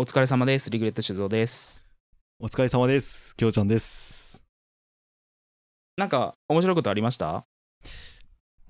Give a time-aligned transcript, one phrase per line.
[0.00, 0.70] お疲れ様です。
[0.70, 1.84] リグレット酒造です。
[2.38, 3.36] お疲れ様です。
[3.36, 4.42] きょうちゃんです。
[5.98, 7.44] なんか面白いことありました？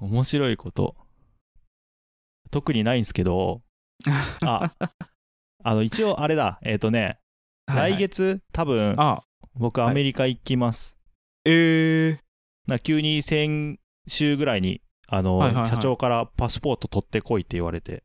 [0.00, 0.96] 面白いこと。
[2.50, 3.62] 特にないんですけど、
[4.44, 4.72] あ、
[5.62, 7.20] あの、一応あれだ、えっ、とね、
[7.68, 9.22] はいはい来月、多分、あ、
[9.54, 10.98] 僕アメリカ行きます。
[11.44, 12.18] えー、
[12.66, 13.78] な急に先
[14.08, 18.02] 週ぐらいに、あの、はいはいはい社長からパスポート取ってこいって言われて、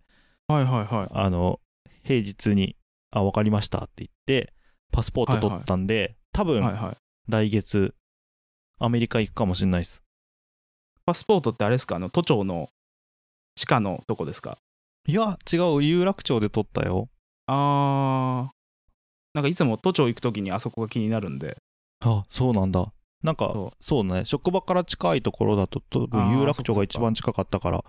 [0.48, 1.10] はいはいはい。
[1.12, 1.60] あの、
[2.04, 2.78] 平日に、
[3.16, 3.80] あ、わかりました。
[3.80, 4.54] って言って、
[4.92, 6.98] パスポート取ったんで、多分、はいはい。
[7.28, 7.96] 来月、
[8.78, 10.04] アメリカ行くかもしれないです。
[11.06, 11.96] パスポートってあれですか？
[11.96, 12.70] あの都庁の
[13.56, 14.58] 地下のとこですか？
[15.08, 17.09] いや、違う、有楽町で取ったよ。
[17.48, 18.54] あー、
[19.34, 21.58] なんかいつも都庁行くときにあそこが気になるんで。
[22.02, 22.92] あそうなんだ。
[23.23, 24.26] なんかそそうね。
[24.26, 27.86] 職場から近いところだと多分有楽町が一番近かったから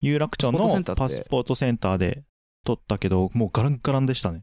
[0.00, 2.04] 有楽町のパパススポートセンターって。
[2.04, 2.24] ポートセンターで
[2.64, 4.42] 取ったけどもうガランガランでしたね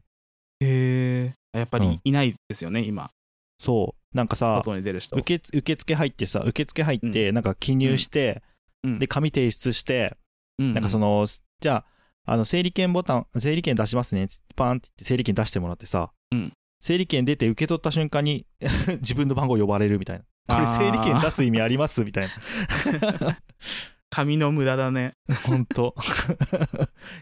[0.62, 1.90] へえやっぱうん。
[1.90, 3.10] りいないですよね、今、
[3.58, 4.16] そう。
[4.16, 5.16] なんかさ外に出る人。
[5.16, 8.42] 受付入ってさ受付入ってなんか記入して、
[8.82, 8.98] うん。
[8.98, 10.16] で紙提出して、
[10.58, 10.74] うん。
[10.74, 11.26] なんかその
[11.60, 11.84] じゃ
[12.26, 16.52] ああの整理券ボタン整理券出しますねパーンって言って整理券出してもらってさ、うん。
[16.80, 18.46] 整理券出て受け取った瞬間に
[19.00, 20.24] 自分の番号呼ばれるみたいな。
[20.54, 23.38] これ整理券出す意味ありますみたいな。
[24.10, 25.14] 紙の無駄だね。
[25.46, 25.94] ほんと。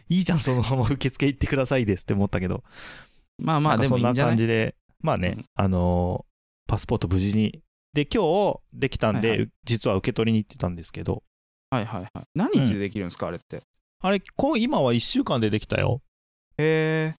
[0.08, 2.64] いいじゃん、そのまま受付行ってくださいですって思ったけど、
[3.40, 6.30] まあまあ、でなんかそんな感じで、まあね、うんあのー
[6.70, 7.60] パスポート無事に。
[7.92, 11.24] で、今日できたんで、はいは実は受け取りに行ってたんですけど、
[11.70, 12.24] はいはいはい。
[12.36, 13.62] 何日でできるんですか、あれって？
[14.02, 16.00] あれ、こう今は1週間でできたよ。
[16.58, 17.14] へえ。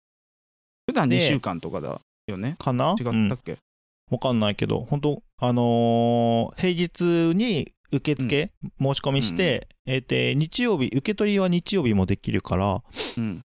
[0.88, 2.55] 普段2で週間とかだよね？
[2.59, 2.95] かな？
[2.97, 3.58] 違うんったっけ、
[4.09, 12.81] わかんないけど、本当あのー平日に受付、申し込みして、えーで日曜日、受け取りは日曜日もできるから、
[13.17, 13.42] うん。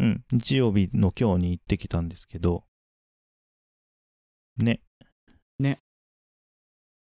[0.00, 2.64] うん、日曜日の今日に行ってきたんですけど、
[4.56, 4.80] ね。
[5.58, 5.78] ね。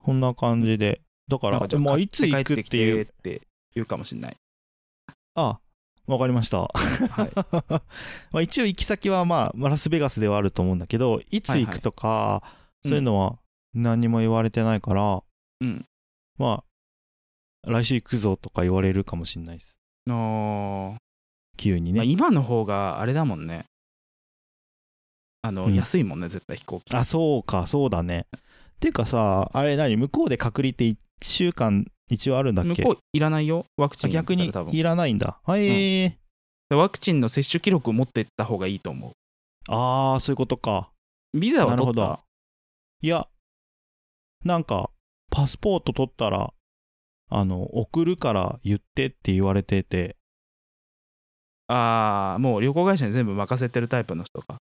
[0.04, 1.02] こんな感じで。
[1.30, 3.06] だからまあ、いつ行くっていう。
[3.06, 3.42] 帰って
[3.74, 4.38] 言うかもしれない。
[5.36, 5.62] あ、
[6.06, 6.64] わかりました。
[6.64, 7.32] はい。
[8.34, 12.44] まあ一応行き先はまあ、まあラスベガスではあると思うんだけど、いつ行くとか、
[12.84, 13.40] いそういうのは
[13.74, 15.24] 何にも言われてないから、
[15.62, 15.86] うん。
[16.38, 16.66] ま
[17.66, 19.80] あ、来週行くぞとか言われるかもしれないです。
[20.06, 20.98] の
[21.62, 22.12] 急にまあ、ね。
[22.12, 23.66] 今の方があれだもんね。
[25.44, 26.96] あの、うん安いもんね、絶対飛行機。
[26.96, 28.28] あ、そうか、そうだね。
[28.80, 32.82] ていうかさ、あれ何向こうで隔離って1週間一応あるんだっけ？
[32.84, 35.40] 向こういらないよ、ワクチンあ逆にいらないんだ。
[35.44, 36.14] あえー
[36.70, 39.12] でワクチンの接種記録を持ってった方がいいと思う。
[39.68, 40.90] あー、そういうことか。
[41.34, 42.24] ビザはなるほど取った？
[43.04, 43.28] いや、
[44.46, 44.90] なんか、
[45.30, 46.54] パスポート取ったら、
[47.30, 50.16] あの、送るから言ってって言われてて、
[51.72, 54.58] ああ、もう旅行会社に全部任せてるタイプの人か。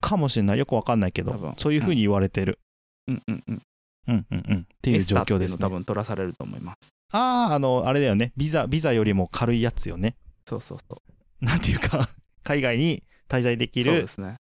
[0.00, 0.58] かもしれない。
[0.58, 2.58] よくわかんないけどそういうふうに言われてる。
[3.06, 3.62] うんうんうん。
[4.08, 4.58] うんうんうん。
[4.60, 5.58] っていう状況ですね。
[5.58, 6.90] 多分取らされると思います。
[7.12, 8.32] あー、あの、あれだよね。
[8.36, 10.16] ビザ、ビザよりも軽いやつよね。
[10.48, 11.02] そうそうそ
[11.42, 11.44] う。
[11.44, 12.08] なんていうか、
[12.42, 14.06] 海外に滞在できる。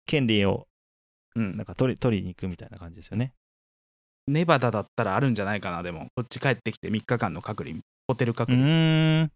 [0.06, 0.66] 権利を、
[1.36, 1.64] うんなん。
[1.64, 3.32] か取り取りに行くみたいな感じですよね。
[4.26, 6.08] ネバダだったらあるんじゃないかな、でも。
[6.16, 9.30] こっち帰ってきて3日間の隔離、ホテルう隔離。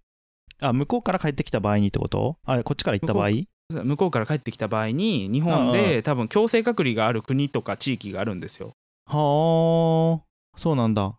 [0.61, 2.39] あ、向こうから帰ってきた場合にってこと？
[2.45, 3.31] あ、こっちから行った場合？
[3.71, 8.73] 向こうから帰ってきた場合に、日本で多分強制隔離がある国とか地域があるんですよ。
[9.07, 11.19] はあ、そうなんだ。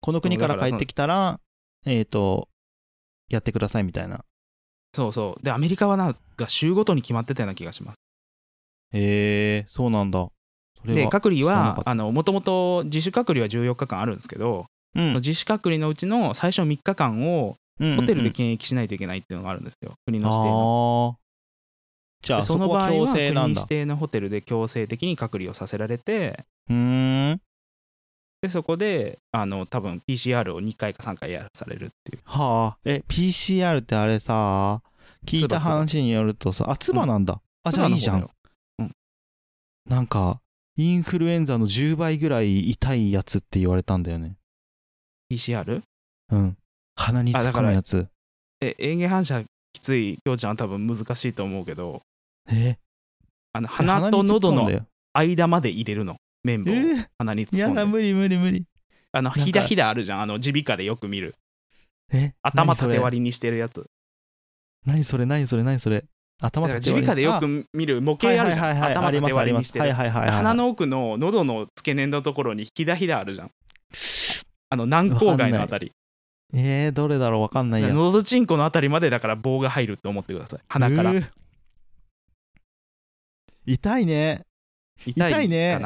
[0.00, 1.40] この国からら帰ってきたら、
[1.84, 2.48] えっ、と、
[3.28, 4.24] やってくださいみたいな。
[4.94, 5.44] そうそう。
[5.44, 7.96] で、アメリカはなんか州ごとに決まってたような気がします。
[8.92, 10.28] へえ、そうなんだ。
[10.84, 11.82] で、隔離は
[12.12, 19.94] もともと自主隔離は14日間あるんですけど、うん自主隔離のうちの最初3日間をホテルで検疫しないといけないっていうのがあるんですよ。
[20.06, 21.18] 国の指定の。
[22.22, 23.68] じゃあ、でその場合は制なんだ国指。
[23.68, 27.40] 定のホテルで強制的に隔離をさせられて、うーん。
[28.42, 32.22] でそこであの多分 PCR を2回か3回やらされるっていう。
[32.24, 32.78] はあ。
[32.84, 34.82] え、PCR ってあれさ、
[35.26, 37.40] 聞いた話によるとさ、あ、唾なんだ。
[37.64, 38.16] あ、じゃあいいじゃん。
[38.16, 38.32] 妻の方
[38.78, 38.90] だよ
[39.88, 40.40] なんか、
[40.76, 44.36] インフルエンザの10倍ぐらい痛いやつって言われたんだよね。
[45.32, 45.82] PCR?
[46.30, 46.56] うん。
[46.96, 48.08] 鼻に突っ込むやつ。
[48.60, 52.02] え、園芸反射きついきょうちゃんは多分難しいと思うけど、
[52.50, 52.76] え？
[53.52, 54.68] あの鼻と喉の
[55.12, 56.16] 間まで入れるの。
[56.44, 56.72] 綿棒
[57.18, 57.84] 鼻に突っ込んで。
[57.84, 58.64] 無理無理無理。
[59.12, 60.20] あの、かひだひだあるじゃん。
[60.22, 61.34] あの、耳鼻科でよく見る。
[62.12, 62.34] え？
[62.42, 63.84] 頭縦割りにしてるやつ。
[64.86, 65.26] 何それ？
[65.26, 65.62] 何それ？
[65.62, 66.04] 何それ？
[66.40, 68.66] 頭縦割り耳鼻科でよく見る模型あるじゃん。
[68.66, 69.84] はいはいはいはい頭縦割りにしてる。
[69.84, 73.50] はいはいはい鼻の奥の喉の付け根のところにひだひだあるじゃん。
[74.68, 75.92] あの、軟口蓋のあたり。
[76.54, 80.60] えー、どれだろうわかんないや喉チンコのあたりまでだから棒が入るって思ってください。
[80.68, 81.10] 鼻から。
[81.10, 81.26] うー。
[83.66, 84.42] 痛いね。
[85.04, 85.78] 痛い痛いね。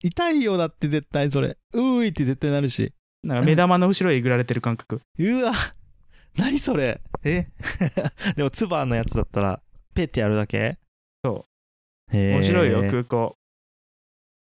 [0.00, 1.56] 痛いよだって絶対それ。
[1.74, 2.92] うーいって絶対なるし。
[3.24, 5.00] なんか目玉の後ろへえぐられてる感覚。
[5.18, 5.52] うわ。
[6.36, 7.00] 何それ。
[7.24, 7.48] え？
[8.36, 9.60] でもツバのやつだったら
[9.94, 10.78] ペってやるだけ？
[11.24, 11.44] そ
[12.12, 12.16] う。
[12.16, 13.34] 面白いよ空港。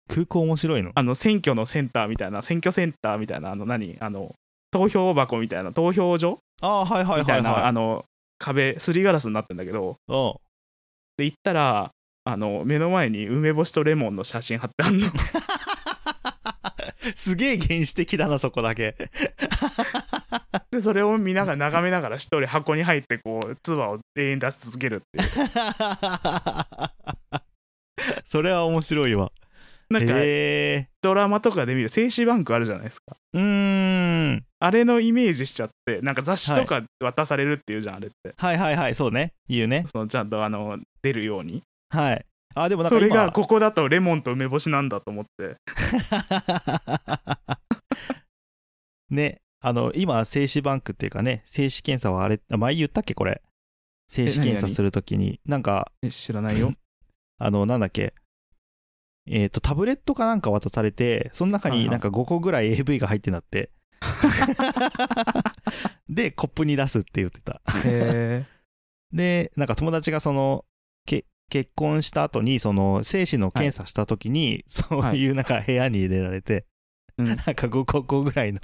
[0.09, 0.91] 空港面白いの？
[0.93, 3.95] あの選挙のセンターみたいな選挙センターみたいなあの何？
[4.01, 4.35] あの
[4.75, 6.39] 投票箱みたいな投票所？
[6.61, 7.59] ああはいはいみたな、はい。
[7.59, 8.03] いはいあの
[8.37, 9.95] 壁すりガラスになってんだけど。
[11.17, 11.91] で行ったら
[12.25, 15.07] あの目の前に梅干しとレモンの写真貼ってあんの。
[17.15, 18.97] すげえ原始的だなそこだけ。
[20.71, 25.29] でそれを見ながら眺めながら一人箱に入ってこう唾を永遠出し続けるっていう。
[28.25, 29.31] それは面白いわ
[29.89, 30.89] なんかへえ。
[31.01, 33.15] ドラマとかで見る精子バンクあるじゃないですか。
[33.33, 34.43] うーん。
[34.59, 38.33] あれのイメージしちゃってなんか雑誌とか渡されるっていうじゃん、あれって。
[38.37, 38.57] はい。
[38.57, 39.33] はいはいそうね。
[39.47, 39.85] 言うね。
[39.91, 41.61] そのちゃんとあの出るように。
[41.89, 42.25] はい。
[42.55, 43.17] あでもなんかそれ今。
[43.17, 45.57] がここだとレモンと梅干しなんだと思って。
[49.09, 49.41] ね。
[49.61, 53.41] あの今精子バンクっていうかね精子検査はあれあ前言ったっけこれ。
[54.07, 55.39] 精子検査するときに。
[55.45, 56.73] なんかえ知らないよ。
[57.39, 58.13] あのなんだっけ
[59.27, 61.85] えっ、とタブレットかなんか渡されてその中はいはい。
[61.85, 63.71] になんか5個ぐらい AV が入ってんだって。
[66.09, 67.61] でコップに出すって言ってた。
[67.85, 68.45] へ
[69.11, 70.65] でなんか友達がその
[71.05, 76.65] け結婚した後にその精子の検査した時に、そういうなんか部屋に入れられて、
[77.17, 77.25] えうん。
[77.27, 78.59] なんか5個5個ぐらいの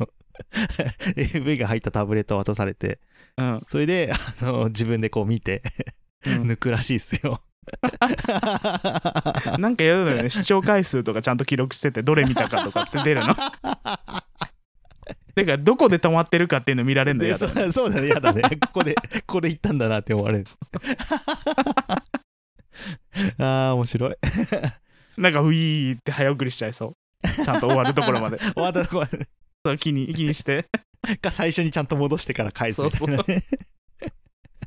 [1.16, 3.00] AV が入ったタブレットを渡されて。
[3.38, 3.62] うん。
[3.68, 4.12] それで
[4.42, 5.62] あの自分でこう見て
[6.26, 6.42] うん。
[6.52, 7.42] 抜くらしいっすよ
[9.60, 13.36] なんかやるのよね視聴回数とかちゃんと記録しててどれ見たかとかって出るの
[15.36, 18.42] てかどこで止まってるかっていうの見られるのでやだよねそう そうだね、やだね。
[18.42, 20.46] ここで、ここで行ったんだなって思われる。
[23.38, 24.16] ああ、面白い。
[25.18, 26.96] なんかウィーって早送りしちゃいそう
[27.44, 29.28] ちゃんと終わるところまで終わったとこまで
[29.66, 30.68] そう気に気にして
[31.22, 33.24] か最初にちゃんと戻してから返すみたいなね。
[33.26, 33.42] そう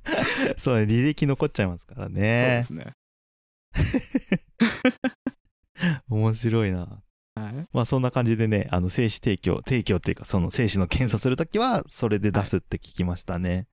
[0.07, 2.63] ね、履歴残っちゃいますからそうでね。
[2.65, 2.95] す ね
[6.09, 6.79] 面白いな。
[7.37, 13.67] はいまあそんな感じでね、あの精子提供、提供っていうか、その精子の検査するときは、それで出すって聞きましたね。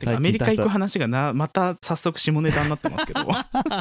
[0.00, 3.20] てかアメリカ行く話がなまた早速下ネタになってますけど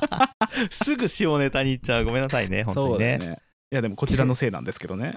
[0.71, 2.05] すぐ下ネタに行っちゃう。
[2.05, 3.17] ごめんなさいね、本当にね。
[3.17, 3.37] ね
[3.71, 5.13] いやでもこちらのせいなんですけどね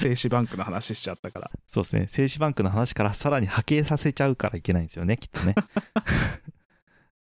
[0.00, 1.50] 精子バンクの話しちゃったから。
[1.66, 2.06] そうですね。
[2.08, 5.54] 精子バンクの話からさらに波形させちゃうからいけないんですよね、きっとね。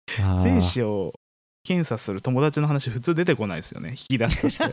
[0.43, 1.15] 精子を
[1.65, 3.91] 検査する友達の話普通出てこないですよね。
[3.91, 4.65] 引き出しとして。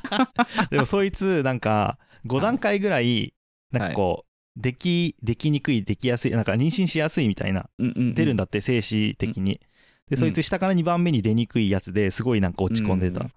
[0.70, 3.34] でもそいつなんか5段階ぐらい
[3.72, 8.14] なんかこう、できできにくいできやすいなんか妊娠しやすいみたいなうんうんうん。
[8.14, 9.60] 出るんだって精子的に、
[10.08, 13.32] でそいつ下から2番目に出にくいやつですごいなんか落ち込んでた、うん。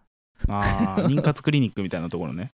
[0.50, 2.52] あー妊活クリニックみたいなところね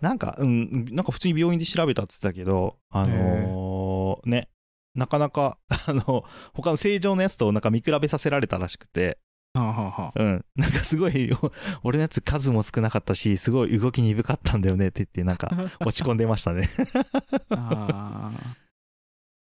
[0.00, 4.48] なんかうんなんか普通に病院で調べたって言ってたけどあのーね
[4.94, 6.24] なかなか あの
[6.54, 9.18] 他の正常のやつとなんか見比べさせられたらしくて
[9.54, 10.44] はあはあはあうん。
[10.56, 11.52] なんかすごい、お
[11.82, 15.50] 俺のやつ数も少なかったし、すごい動き鈍かったんだよねって言って、なんか
[15.80, 16.68] 落ち込んでましたね。
[17.50, 18.30] あ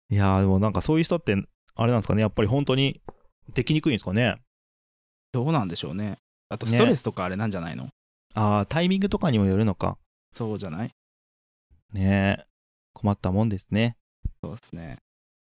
[0.10, 1.36] いやー、でもなんかそういう人って、
[1.76, 3.02] あれなんですかね、やっぱり本当に
[3.54, 4.38] できにくいんですかね。
[5.32, 6.18] どうなんでしょうね
[6.50, 7.90] あとねストレスとかあれなんじゃないの、
[8.34, 9.98] ああ、タイミングとかにもよるのか。
[10.34, 10.92] そうじゃない？
[11.94, 12.46] ねえ。
[12.94, 13.96] 困ったもんですね。
[14.44, 14.98] そうですね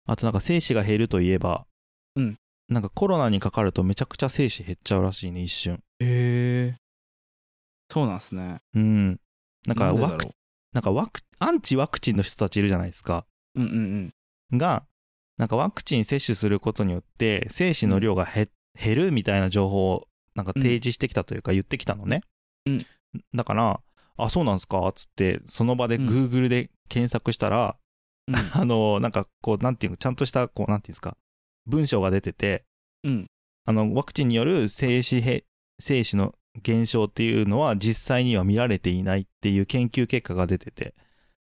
[0.05, 1.65] あとなんか精子が減るといえば、
[2.15, 5.81] うんなんかコロナにかかるとめちゃくちゃ精子減っちゃうらしいね、一瞬。
[5.99, 6.77] へえ
[7.89, 9.19] そうなんですねうん。
[9.65, 10.27] なんかワク
[10.73, 13.25] なんかワク、アンチワクチンの人たちいるじゃないですか。
[13.55, 14.13] ううんうん
[14.51, 14.85] うんが、
[15.37, 22.21] なんかワクチン接種することによって精子の量が減減るみたいな情報をなんか提示してきたというか言ってきたのね。
[22.67, 22.85] うん
[23.33, 23.81] だから、
[24.23, 24.87] あ、そうなんですか？
[24.87, 26.07] っつって、その場でうん。
[26.07, 27.77] Google で検索したら、
[28.27, 28.35] うん。
[28.53, 31.17] あの、なんかこう、なんていうの、ちゃんとした、こう、なんていうんですか、
[31.65, 32.65] 文章が出てて、
[33.03, 33.27] うん。
[33.65, 35.45] あの、ワクチンによる精子へ、
[35.79, 40.95] 精子の減少っていうのは実際には見られていないっていう研究結果が出てて、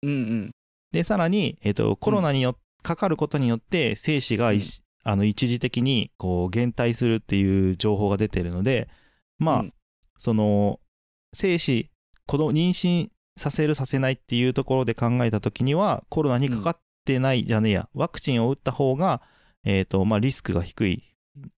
[0.02, 0.50] うんうん。
[0.92, 8.88] で、さらに、えっ、と、コロナによかかることによって、精子が一,、あの一時的にこう減退するっていう情報が出てるので、
[9.38, 9.74] まあ、うん。
[10.18, 10.80] その、
[11.32, 11.90] 精子、
[12.28, 13.08] 子供、妊娠
[13.38, 19.22] させる、させないっていうところで考えたときには、コロナにかかってない、じゃねえや、ワクチンを打った方が、
[19.64, 21.02] えっ、と、まあ、リスクが低い、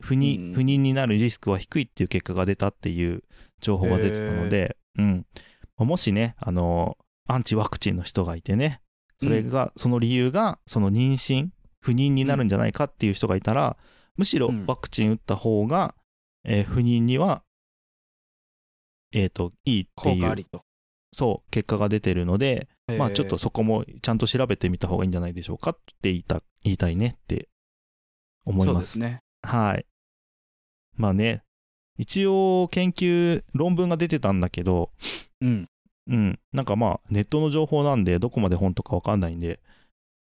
[0.00, 0.54] 不妊、うん。
[0.54, 3.24] 不妊になるリスクは低いっていう結果が出たっていう
[3.62, 5.26] 情報が出てたので、うん。
[5.78, 8.82] もしね、あの、アンチワクチンの人がいてね、
[9.18, 11.48] それが、その理由が、その妊娠、
[11.80, 13.78] 不妊になるんじゃないかっていう人がいたら、
[14.18, 14.64] むしろうん。
[14.66, 15.94] ワクチン打った方が、
[16.44, 17.42] えー不妊には、
[19.12, 20.46] えっ、と、いいっていう。
[21.12, 27.48] そう、結果が出てるので、まあえーちょっとそこもちゃんと調べてみた方がいいんじゃないでしょうかって言いた言いたいねって
[28.44, 28.72] 思いま。
[28.72, 29.20] そうですすね。
[29.42, 29.86] はい。
[30.96, 31.42] まあね、
[31.96, 34.90] 一応研究、論文が出てたんだけど、
[35.40, 35.68] うん。
[36.08, 39.60] うん、なんかまあネットの情報なんでどこまで本とかわかんないんで、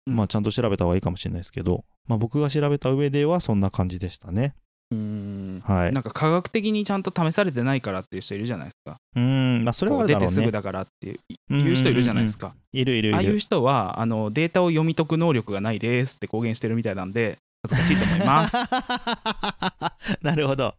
[0.08, 4.56] うんまあちゃんと調べた方がいいかもしれないですけど、まあ僕が調べた上ではそんな感じでしたね。
[4.92, 5.62] うーん。
[5.66, 5.94] はい。
[5.94, 8.98] なんか科学的にちゃんと試されてないからっていう人いるじゃないですか。
[9.16, 10.28] うん、まあそれはあこう出て。
[10.30, 12.54] すぐだからっていう人いるじゃないですか。
[12.74, 13.18] いるいるいる。
[13.18, 18.56] ああいう人はあのデータを読み解く能力がないですって公言してるみたいなんで恥ずかしいと思います。
[20.22, 20.76] なるほど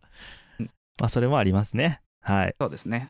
[0.60, 0.70] うん。
[0.98, 2.00] まあそれもありますね。
[2.22, 2.54] はい。
[2.60, 3.08] そうですね。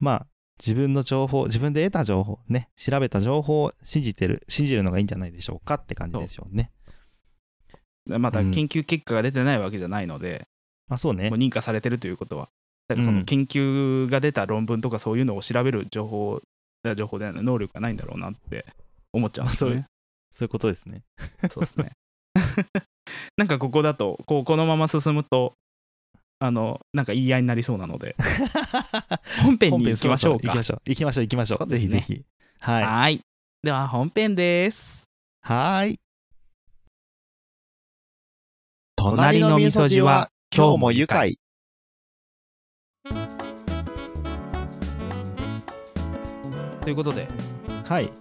[0.00, 0.26] まあ
[0.58, 6.70] 自分の情報、自分で得た情報、ね、調べた情報を信じてる、信じるのがいいんじゃないでしょうかって感じでしょうね。
[8.06, 10.46] またうん研究結果が出てないわけじゃないので、
[10.88, 11.38] まあそうねもう。
[11.38, 12.48] 認可されてるということは。
[12.88, 16.40] だからそうんの研究が出た論文とかそういうのを調べる情報、
[16.96, 18.66] 情報ではない能力がないんだろうなって
[19.12, 19.86] 思っちゃうんですよね。
[20.30, 21.02] そういうことですね。
[21.50, 21.92] そうですね。
[23.36, 25.54] なんかここだとこうこのまま進むと
[26.38, 28.16] あのなんか言い合いになりそうなので
[29.44, 30.62] 本編に行きましょうか行きま。
[30.62, 30.82] しょう。
[30.86, 31.24] 行きましょう。
[31.24, 31.66] 行きましょう。
[31.68, 32.24] ぜひぜひ。
[32.60, 32.84] はい。
[32.84, 33.20] はい。
[33.62, 35.04] では本編です。
[35.42, 36.01] はーい。
[39.04, 41.36] 隣の味噌汁は今日も愉快。
[46.82, 47.26] ということで、
[47.88, 48.12] はい。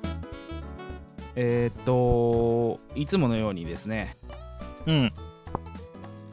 [1.35, 4.15] えーっといつものようにですね
[4.87, 5.11] うん。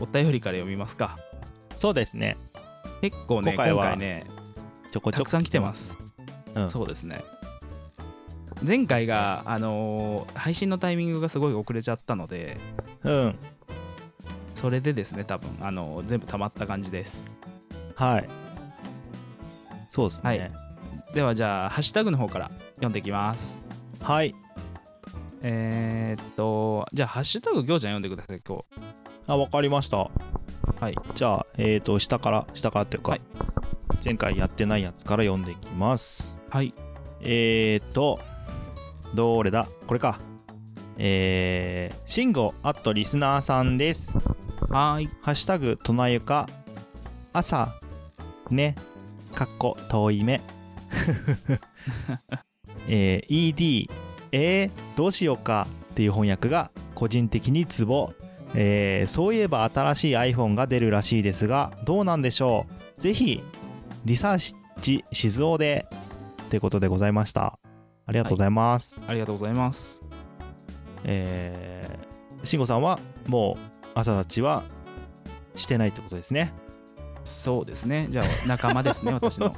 [0.01, 1.19] お便りから読みますか。
[1.77, 2.39] そうですね。
[3.03, 4.25] 結構ね今今回ね
[4.93, 5.25] ちょこちょこ。
[5.25, 5.75] たくさん来てま。
[5.75, 5.99] す。
[6.55, 7.23] うんそうですね。
[8.67, 12.57] 前回が、あのー配信のタイミングがすごい遅れちゃったので、
[13.05, 13.39] うん。
[14.61, 17.37] それでですね、多分あのー全部溜まった感じです。
[17.95, 18.29] はい。
[19.89, 20.51] そうですはいね。
[21.15, 23.61] では、じゃあ、ハッシュタグの方から読んでいきます。
[24.03, 24.35] はい。
[25.43, 28.65] えー、っと、じゃあ、ハッシュタグ、ぎょうちゃん読んでください、今日。
[29.29, 30.11] あ、わかりました。
[30.81, 30.97] はい。
[31.15, 33.21] じゃあ、えっ、と、下から、下からっていうか、はい
[34.05, 36.39] 前回やってないやつから読んでいきます。
[36.51, 36.75] はい。
[37.21, 38.21] えっ、と、
[39.15, 39.67] どれだ？
[39.87, 40.21] これか。
[40.99, 44.19] えー、シンゴアットリスナーさんです。
[44.69, 45.11] はーい。
[45.23, 46.47] ハッシュタグ、となゆか、
[47.33, 47.69] 朝、
[48.51, 48.75] ね、
[49.35, 50.43] かっこ遠い目。
[52.89, 53.91] えー ED、
[54.33, 58.13] えー、どうしようかっていう翻訳が個人的にツボ。
[58.55, 62.67] えーそういえば新しい iPhone が出るらしいですが、どうなんでしょ
[62.99, 63.43] うぜひ、
[64.05, 65.87] リサーチ静雄で、
[66.51, 67.59] ということでございました。
[68.07, 68.97] ありがとうございます。
[69.07, 70.03] ありがとうございます。
[71.05, 74.63] えー、慎吾さんはもう朝立ちは
[75.57, 76.53] してないってことですね。
[77.25, 78.07] そうですね。
[78.11, 79.53] じゃあ、仲間ですね、 私の。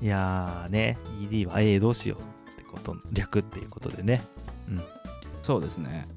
[0.00, 4.22] いやーね、ED は、えー、どうしようってことの略っていうことでね、
[5.42, 6.08] そうですね。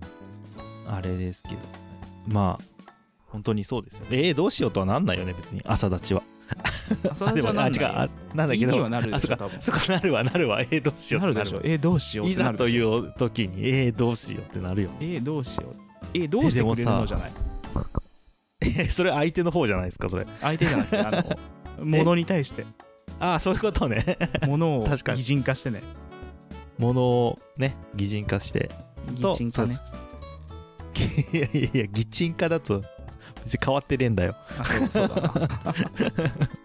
[0.88, 1.57] あれですけど、
[2.27, 2.93] まあ、
[3.27, 4.05] 本当にそうですよ。
[4.10, 6.24] えー、どうしようとはなんないよね、別に、朝立ちは。
[7.12, 9.62] 朝立ちはあでもなんないあ違う、あなんだけど、意味はなるでしょ、あそっか多分。
[9.62, 11.62] そこなるわ、なるわ、えー、どうしようなるでしょ。
[11.63, 12.53] えー、どうしようっいざ。
[12.53, 14.89] という時に、えー、どうしようってなるよ。
[15.00, 15.75] えー、どうしよう。
[16.13, 17.31] えー、どうしてくれるのじゃない？
[18.62, 20.25] えーそれ相手の方じゃないですか、それ。
[20.41, 21.23] 相手じゃなくて、あの、
[21.85, 22.65] 物に対して、
[23.19, 24.17] ああ、そういうことね。
[24.47, 25.81] 物を確かに擬人化してね。
[26.77, 28.69] ものをね、擬人化して。
[29.15, 29.75] 擬人化ね。
[31.33, 32.81] いやいやいや、擬人化だと
[33.43, 34.35] 別に変わってねえんだよ。
[34.89, 35.31] そうだな。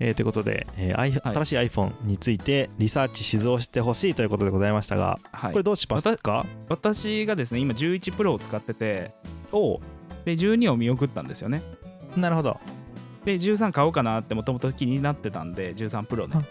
[0.00, 6.46] えーということで、えーはい新しい iPhone についてリサーチ静雄してほしいということでございましたが、はいこれどうしますか？
[6.68, 9.12] 私がですね、今11 Pro を使ってて、
[9.52, 9.80] おう
[10.24, 11.62] で、12を見送ったんですよね。
[12.16, 12.58] なるほど。
[13.24, 16.46] で、13買おうかなってもともと気になってたんで、13 Pro ね。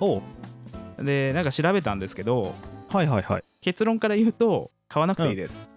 [0.00, 2.54] おうで、なんか調べたんですけど、
[2.88, 3.44] はいはいはい。
[3.60, 5.69] 結論から言うと、買わなくていいです。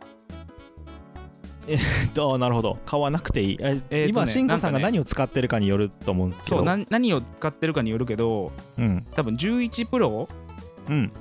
[1.68, 1.80] えっ
[2.14, 2.78] と、なるほど。
[2.86, 3.58] 買わなくていい。
[3.60, 6.58] ええー今、慎吾さんがなんかね何を使ってるかによると思うんですけど。
[6.58, 9.06] そう、な何を使ってるかによるけど、うん。
[9.12, 10.28] 多分11 Pro
[10.90, 11.12] うん。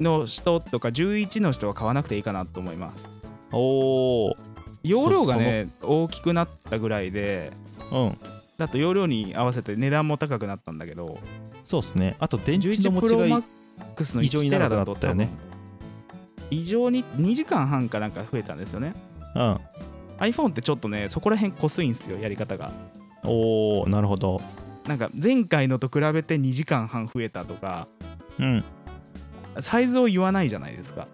[0.00, 3.10] の人とか11の人は買わなくていいかなと思います。
[3.52, 4.34] おー。
[4.82, 7.52] 容量がね、大きくなったぐらいで、
[7.90, 8.18] うん。
[8.58, 11.18] だと容量に合わせて値段も高くなったんだけど、
[11.62, 12.16] そうですね。
[12.18, 13.44] あと、電池11の持ちがい Pro い。
[13.96, 15.30] Max の1異常にテラ長くなったよね
[16.50, 18.94] 異常に2時間半かなんか増えたんですよね。
[19.34, 19.60] うん。
[20.18, 22.72] iPhone ってちょっとね、そこら辺こすいんすよ、やり方が。
[23.24, 24.40] おー、なるほど。
[24.86, 27.88] なんか前回のと比べて2時間半増えたとか、
[28.38, 28.64] うん。
[29.60, 31.06] サイズを言わないじゃないですか。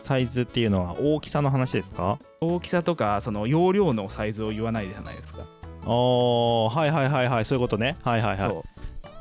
[0.00, 2.20] サイズっていうのは大きさの話ですか？
[2.40, 5.40] 大きさとかその容量のサイズを言わないじゃないですか、
[5.84, 8.64] ああはいはいはいはいそういうことねはいはいはいそ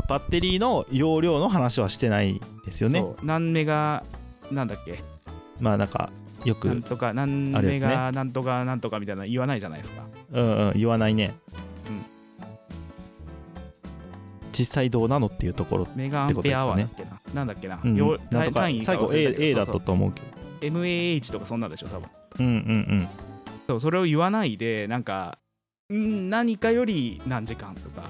[0.08, 4.04] バッテリーの容量の話はしてないですよねうそう何メガ
[4.52, 5.00] なんだっけ？
[5.60, 6.10] まあなんか
[6.44, 7.90] よくなんとか何あれですね。
[7.90, 10.04] メガなんとかなんとかみたいなの言わないじゃないですか。
[10.32, 11.36] うんうん言わないね、
[11.90, 12.06] うん。
[14.52, 17.96] 実際どうなのっていうところメガアンペアアワーだっけな、なんだっけな、うん。
[17.96, 20.80] よなんとか単位が最後忘れ A, たけど A だそうったと思うけど。
[20.80, 22.10] MAH とかそんなんでしょ多分。
[22.40, 23.08] うんうん
[23.68, 25.40] そうそれを言わないでなんか
[25.92, 28.04] ん何かより何時間とか。
[28.04, 28.06] うん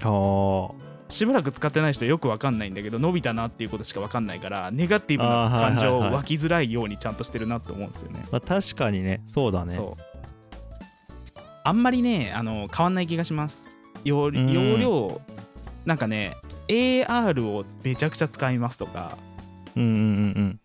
[0.00, 0.70] あ
[1.08, 8.24] しばらく使ってない人よくわかんないんだけど伸びたなっていうことしかわかんないからネガティブな感情あーはいはいはい湧きづらいようにちゃんとしてるなって思うんですよね。
[8.30, 9.22] まあ確かにね。
[9.26, 9.74] そうだね。
[9.74, 10.02] そう。
[11.64, 13.68] あんまりねあの変わんない気がします。
[14.04, 15.20] 容量
[15.84, 16.34] なんかね
[16.68, 19.16] AR をめちゃくちゃ使いますとか
[19.76, 20.00] うんうんうんう
[20.40, 20.60] ん。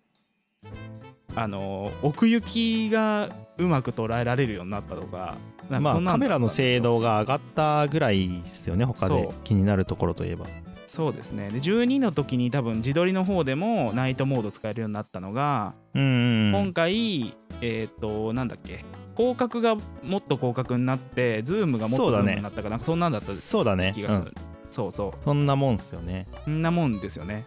[1.35, 5.35] あの奥行きがうまく捉えられるようになったとか
[5.69, 10.45] まあカメラの精度が上がったぐらいですよね他で気になるところといえば。
[10.85, 11.49] そうですね。
[11.49, 16.51] で12の時に多分自撮りの方でもナイトモード使えるようになったのが、うんうんうん。
[16.65, 18.85] 今回えっ、となんだっけ
[19.17, 22.75] 広角がもっと広角になってズームがもっとズームになったかな。
[22.75, 24.33] んかそんなんだったそうだね気がする、うん。
[24.69, 25.23] そうそう。
[25.23, 26.27] そんなもんですよね。
[26.45, 27.45] そんなもんですよね。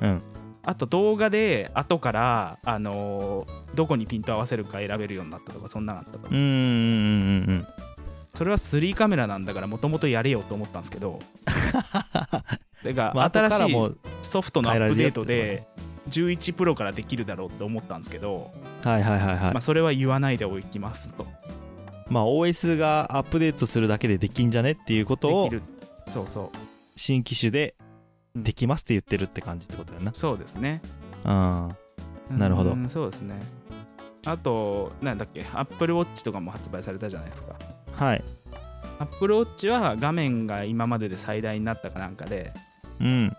[0.00, 0.22] うん
[0.64, 6.30] あと動画で後から、あのーどこにピント合わせるか選べるようになったとかそんなのあったとう。
[6.30, 6.54] んうんうんうん
[7.48, 7.66] うん。
[8.34, 11.18] それは3カメラなんだからもともとやれよと思ったんですけど。
[12.84, 15.66] てか、ま新しいからもソフトのアップデートで
[16.10, 18.52] 11プロからできるだろうって思ったんですけど、
[18.82, 19.52] はいはいはいはい。
[19.52, 21.26] まあ、それは言わないでおきますと。
[22.08, 25.50] まあ OS がアップデートするだけでできんじゃねっていうことを
[26.10, 26.58] そうそう。
[26.96, 27.91] 新機種でうん
[28.34, 30.14] できますって言ってるって感じってことだよな。
[30.14, 30.80] そうですね。
[31.24, 31.76] うん。
[32.38, 32.72] なるほど。
[32.72, 33.40] うんそうですね。
[34.24, 37.54] あとなんだっけ Apple Watch とかも発売されたじゃないですか。
[37.92, 38.24] はい。
[39.00, 42.52] Apple Watch は画面が今までで最大になったかなんかで
[43.00, 43.36] うん。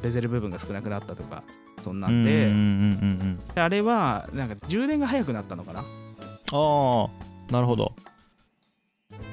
[0.00, 1.42] ベゼル部分が少なくなったとか
[1.82, 3.38] そんなうんんうんうんで、うん。
[3.54, 5.80] であれはなんか充電が早くなったのかな。
[5.80, 5.84] あ
[6.52, 7.92] あなるほど。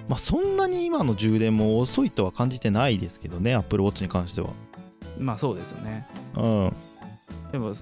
[0.10, 4.50] まあそんなに今の充電も遅いとは感じてないですけどね Apple Watch に関しては
[5.20, 6.08] まあそうですよね。
[6.36, 6.74] うん。
[7.52, 7.74] でも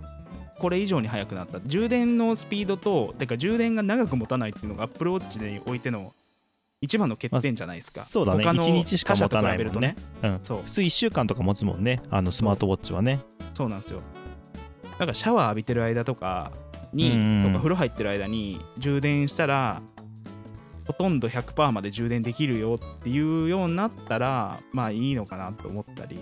[0.59, 1.59] これ以上に速くなった。
[1.61, 6.13] 充電のスピードとてか充電が長く持たないっていうのが Apple Watch においての
[6.81, 8.43] 一番の欠点じゃないですか、そうだね。
[8.43, 9.95] 他の1日しか持たないもんね。
[10.23, 10.39] うん。
[10.43, 10.61] そう。
[10.63, 12.01] 普通1週間とか持つもんね。
[12.09, 13.19] あのスマートウォッチはね。
[13.53, 13.69] そう。
[13.69, 14.01] なんですよ。
[14.91, 16.51] だからシャワー浴びてる間とか
[16.93, 19.81] に、うんとか風呂入ってる間に充電したら
[20.85, 26.19] ほとんど100%まで充電できるよっていうようになったらまあいいのかなと思ったり、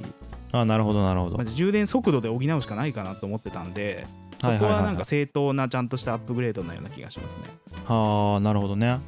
[0.53, 1.37] あなるほどなるほど。
[1.37, 4.05] まあ、充電速度で補うしかないかなと思ってたんで
[4.39, 7.43] そこはなんか正当なちゃんとしたアップグレードなような気がしますね。
[7.85, 8.99] はあなるほどね。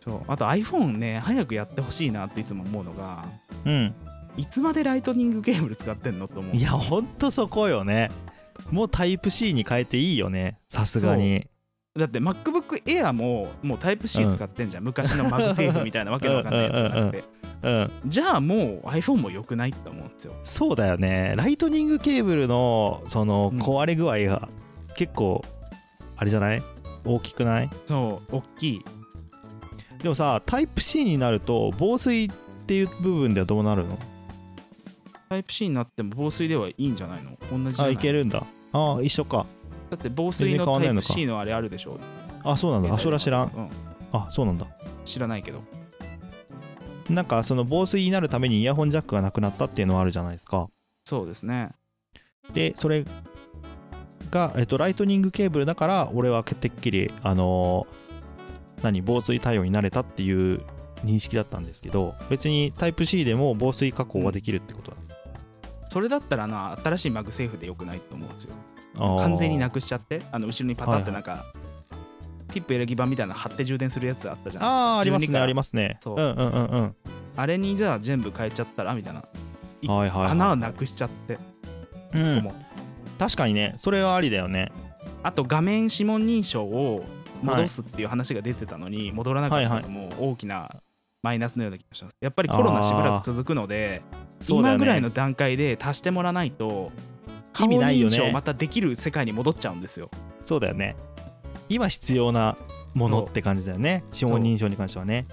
[0.00, 0.20] そう。
[0.26, 3.24] あと iPhone ね早くやってほしいなっていつも思うのが
[3.64, 3.94] うん。
[4.36, 6.56] いつまでライトニングケーブル使ってんのと思う。
[6.56, 8.10] いやほんとそこよね。
[8.70, 10.58] もうタイプ C に変えていいよね。
[10.68, 11.46] さすがに。
[11.96, 17.24] だって MacBook Air ももうタイプ C 使ってんじゃん、昔のマグセーフみたいなわけのわかんないやつじゃなくて
[17.62, 17.90] うん。
[18.06, 20.34] じゃあもう iPhone も良くないって思うんですよ。
[20.44, 21.34] そうだよね。
[21.36, 23.60] ライトニングケーブルのそのうん。
[23.60, 24.48] 壊れ具合が
[24.96, 25.42] 結構
[26.16, 26.62] あれじゃない？
[27.04, 27.70] 大きくない？
[27.86, 28.84] そう大きい。
[30.02, 32.30] でもさタイプ C になると防水っ
[32.66, 33.98] ていう部分ではどうなるの？
[35.28, 37.36] タイプ C になっても防水ではいいんじゃないの？
[37.50, 37.96] 同じじゃない？
[37.96, 38.44] あいけるんだ。
[38.72, 39.46] ああ一緒か。
[39.90, 41.98] だって防水のタイプ C のあれあるでしょ？
[42.44, 42.94] あそうなんだ。
[42.94, 43.46] あそれは知らん。
[43.46, 43.68] うん、
[44.12, 44.66] あそうなんだ。
[45.04, 45.62] 知らないけど
[47.08, 50.68] なんかその防水になるためにイヤホンジャックがなくなったっていうのはあるじゃないですか。
[51.04, 51.70] そうですね。
[52.54, 53.04] でそれ
[54.30, 58.08] が、えっと、ライトニングケーブルだから俺はてっきりあのー
[58.82, 60.60] 何防水対応になれたっていう
[61.04, 64.96] 認識だったんですけど別にタイプ C でも防水加工ができるってことだ、
[65.88, 68.54] それだったらな新しいマグセーフでよくないと思うんですよ。
[68.96, 71.44] 完全になくしちゃってあの後ろにパタってなんか、
[72.48, 74.94] ピップ L ギ版みたいなの貼って充電するやつあったじゃないですか。
[74.94, 75.38] あーあります12から。
[75.38, 75.98] ねありますね。
[76.02, 76.16] そう。
[76.16, 76.96] うんうんうんうん。
[77.36, 79.22] あれにじゃあ全部変えちゃったらみたいな、
[79.82, 81.38] いはいはい、はい、穴をなくしちゃって、
[82.14, 82.50] うん。
[83.18, 84.72] 確かにねそれはありだよね。
[85.22, 87.04] あと画面指紋認証を
[87.42, 90.76] 戻すっていう話が出てたのに、戻らなかったのも大きな
[91.22, 92.16] マイナスのような気がします。
[92.20, 94.02] やっぱりコロナしばらく続くので
[94.48, 96.92] 今ぐらいの段階で足してもらわないと
[97.52, 98.16] 顔意味ないよね。
[98.16, 100.10] 認証またできる世界に戻っちゃうんですよ。
[100.42, 100.96] そうだよね
[101.68, 102.56] 今必要な
[102.94, 104.04] ものって感じだよね。
[104.12, 105.26] 指紋認証に関してはね。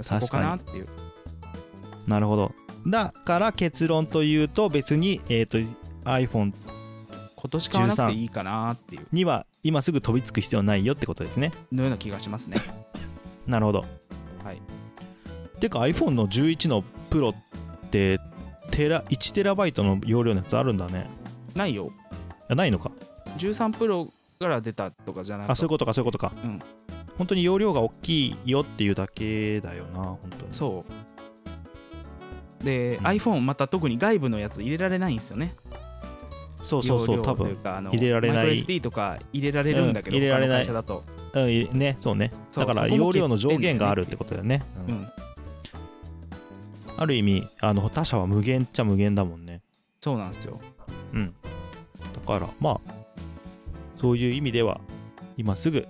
[0.00, 0.88] そこかなっていう。
[2.06, 2.52] なるほど。
[2.86, 5.58] だから結論というと別に、えー、と
[6.04, 6.54] iPhone
[7.36, 9.06] 今年買わなくていいかなっていう。
[9.12, 11.52] には今すぐ飛びつく必要ないよってことですね。
[11.72, 12.56] のような気がしますね。
[13.46, 13.84] なるほど。
[14.44, 14.60] はい。
[15.60, 17.34] てか iPhone の11のプロっ
[17.90, 18.18] て
[18.70, 21.06] テラ1テラバイトの容量のやつあるんだね。
[21.54, 21.92] ないよ。
[22.48, 22.90] あないのか。
[23.38, 24.08] 13プロ
[24.40, 25.52] から出たとかじゃなくて。
[25.52, 26.60] あそういうことかそういうことか、うん。
[27.18, 30.48] 本当に容量が大きいよっていうだけだよな本当に。
[30.52, 30.84] そ
[32.62, 32.64] う。
[32.64, 33.06] で、うん。
[33.06, 35.52] iPhone また特に外部のやつ入れられないんですよね。
[36.62, 38.46] そうそうそう容量多分というかあの入れられない。
[38.46, 40.64] マイクロ SD とか入れられるんだけど、うん入れられない。
[40.64, 41.04] 他の会社だと。
[41.34, 42.32] うんいねそうね。
[42.50, 45.08] そうだからそこも容量の上限があるってことだよね、うんうん。
[46.96, 49.60] ある意味あの他社は無限っちゃ無限だもんね。
[50.00, 50.58] そうなんですよ。
[51.12, 51.34] うん。
[52.14, 52.99] だからまあ
[54.00, 54.80] そういう意味では
[55.36, 55.84] 今すぐっ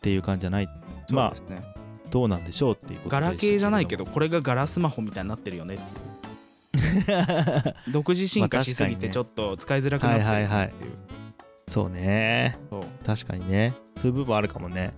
[0.00, 0.68] ていう感じじゃない。
[1.10, 1.70] まあ
[2.10, 5.78] どうなんでしょうっていうことガラケーじゃないけどどこれがガラスマホみたいになってるよね
[7.92, 10.88] 独自進化しすぎてちょっと使いづらくなってるはいはいはいってい。
[10.88, 10.90] う
[11.68, 12.58] そうね。
[12.68, 13.74] そう確かにね。
[13.96, 14.92] そういう部分あるかもね。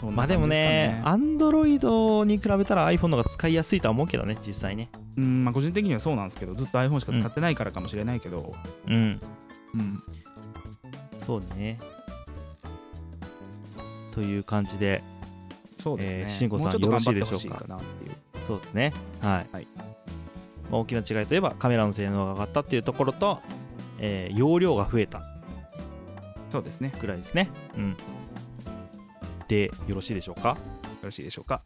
[0.00, 4.90] そんまあでもねかアンドロイドに比べたら iPhone の方が使いやすいとは思うけどね実際ね。
[5.16, 8.52] うんまあ個人的にはそうなんですけどずっと iPhone しか使ってないからかもしれないけど、
[8.86, 9.20] うん。
[9.74, 10.02] うん
[11.30, 11.78] そうね。
[14.12, 15.00] という感じで
[15.78, 17.80] そうですね、えー慎吾さんよろしいでしょうか？
[18.42, 18.92] そうですね。
[19.20, 19.66] はい、はい。
[20.70, 23.40] まあ、大きな違いといえばカメラの性能が上がったっていうところと、
[24.00, 25.22] えー容量が増えた。
[26.48, 26.92] そうですね。
[26.92, 27.48] よぐらいですね。
[27.76, 27.96] うん。
[29.46, 30.56] でよろしいでしょうか？
[31.04, 31.62] ろしいでしょうか？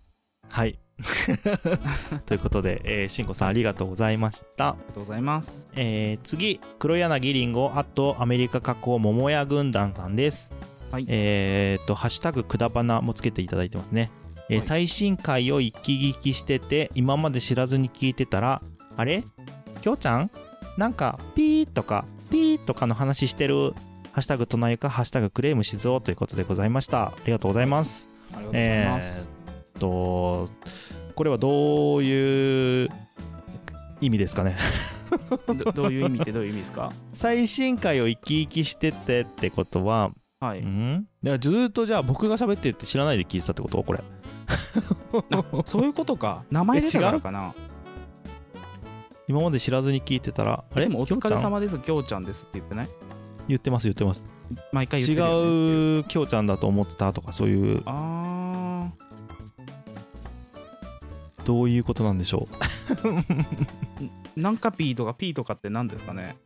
[0.49, 0.79] はい
[2.27, 4.69] ということで、えー、しんこさんありがとうございました。
[4.71, 5.69] ありがとうございます。
[5.75, 10.53] えー次黒柳りんごあとアメリカ加工桃屋軍団さんです。
[10.93, 11.07] はい。
[11.09, 14.11] えーっと「ハッシュタグくだばな」もつけていただいてますね、
[14.49, 14.67] えーはい。
[14.67, 18.63] 最新回を一気聞きしてて今まで知らずに聞いてたら
[18.97, 19.25] あれ？
[19.83, 20.31] きょうちゃん？
[20.79, 23.73] なんかピーとかピーとかの話してる
[24.13, 27.07] ハッシュタグとなゆかハッシュタグクレームしぞということでございました。
[27.07, 29.34] ありがとうございます、ありがとうございます、えー
[29.77, 30.49] っと
[31.15, 32.89] これはどういう
[34.01, 34.57] 意味ですかね？
[35.65, 36.93] どどういう意味ってどういう意味ですか？
[37.13, 40.11] 最新回を生き生きしててってことは
[40.41, 41.07] はい、ん？
[41.23, 43.83] いやずーっとじゃあ僕が喋ってって知らないで聞いてたってこと？
[43.83, 44.03] これ。
[45.31, 46.45] あそういうことか。
[46.51, 47.55] 名前出たからかな。
[49.27, 50.87] 今まで知らずに聞いてたらあれ？
[50.87, 51.79] でもお疲れ様です。
[51.79, 52.89] きょうちゃんですって言ってない？
[53.49, 54.27] 言ってます言ってます。
[54.73, 58.44] 毎回言ってるよ、ね、違うきょうちゃんだと思ってたとかそういうあ
[61.45, 62.55] どういうことなんでしょう？
[63.09, 63.41] ー
[64.41, 66.37] なんか P とか P とかって何ですかね？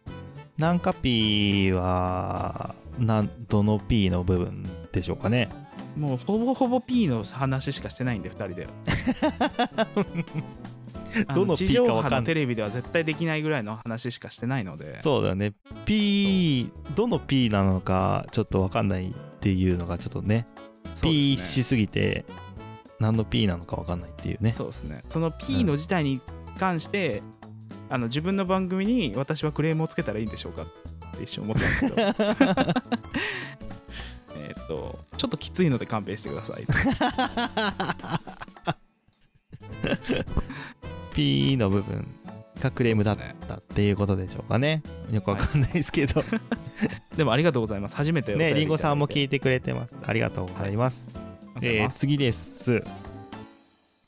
[0.59, 5.49] なんか P はなんどの P の部分でしょうかね？
[5.97, 8.69] もうほぼほぼ P の話しかしてないんで2人で
[11.27, 12.25] あ どの P かわかんない。
[12.25, 15.01] テレビでは絶対できないぐらいの話しかしてないので。
[15.01, 15.55] そうだね。
[15.87, 20.47] P どの P なのかちょっとわかんないっていうのがちょっとね。
[20.95, 21.63] そう P ですね。
[21.63, 22.25] しすぎて
[23.01, 24.51] 何の P なのかわかんないっていうね。
[24.51, 25.03] そうですね。
[25.09, 26.21] その P の事態に
[26.59, 27.23] 関して、
[27.91, 30.67] あの自分の番組に私はクレームをつけたらいいんでしょうかっ
[31.17, 31.97] て一瞬思ったんですけど。
[34.41, 36.67] えっとちょっときついので勘弁してください。
[41.15, 42.07] P の部分
[42.61, 44.83] がクレームだったっていうことでしょうかね。
[45.11, 46.23] よくわかんないですけど、
[47.17, 47.97] でもありがとうございます。
[47.97, 51.28] 初めてねりんごさんも聞いてくれてますありがとうございます、ありがとうございます
[51.62, 52.83] えー次です。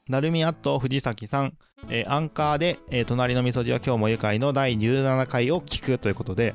[0.08, 1.54] なるみあと藤崎さん、
[1.88, 6.54] えーアンカーで、えー隣のみそじは今日も愉快の第17回を聞くということで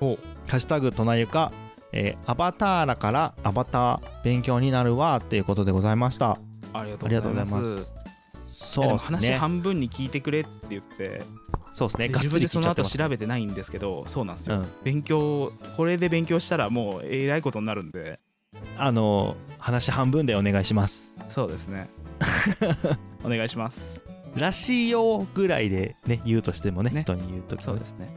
[0.00, 0.16] お。
[0.48, 1.52] ハッシュタグとなゆか、
[1.92, 6.38] えーアバターらからアバター勉強になるわっていうことでございました。
[6.72, 7.54] ありがとうございます。
[7.54, 7.90] ます。
[8.48, 11.22] そうですでも話ね半分に聞いてくれって言って
[11.72, 12.08] そうですね。
[12.08, 14.68] 自分でその後調べてないんですけどそうなんですよ、うん。
[14.84, 18.20] 勉強これで勉強したらもうえらいことになるんで
[18.76, 21.14] あの話半分でお願いします。
[21.28, 21.88] そうですね。
[23.24, 24.00] お願いします。
[24.34, 27.02] らしいよぐらいでね言うとしてもねね。
[27.02, 28.08] 人に言うときそうですね。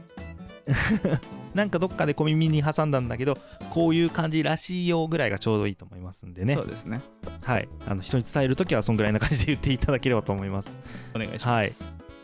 [1.54, 3.38] なんかどっかで小耳に挟んだんだけど
[3.70, 6.56] こういう感じらしいよぐらいがちょうどいいと思いますんでね。
[6.56, 7.02] そうですね。
[7.42, 7.68] はい。
[7.88, 10.72] あの人に伝えるときはそんぐらいな感じで言っていただければと思います。
[11.14, 11.72] お願いします、はい。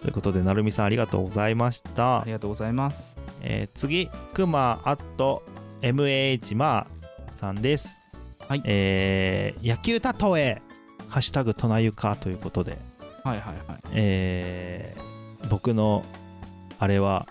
[0.01, 2.21] ということでなるみさんありがとうございました。
[2.21, 3.17] ありがとうございます。
[3.41, 5.43] えー次くまアット
[5.81, 6.98] MAH マー
[7.39, 7.99] さんです。
[8.47, 8.61] はい。
[8.65, 10.61] えー野球例え。
[11.07, 12.77] ハッシュタグとなゆかということで。
[13.23, 13.81] はいはいはい。
[13.93, 16.03] えー僕の
[16.79, 17.27] あれは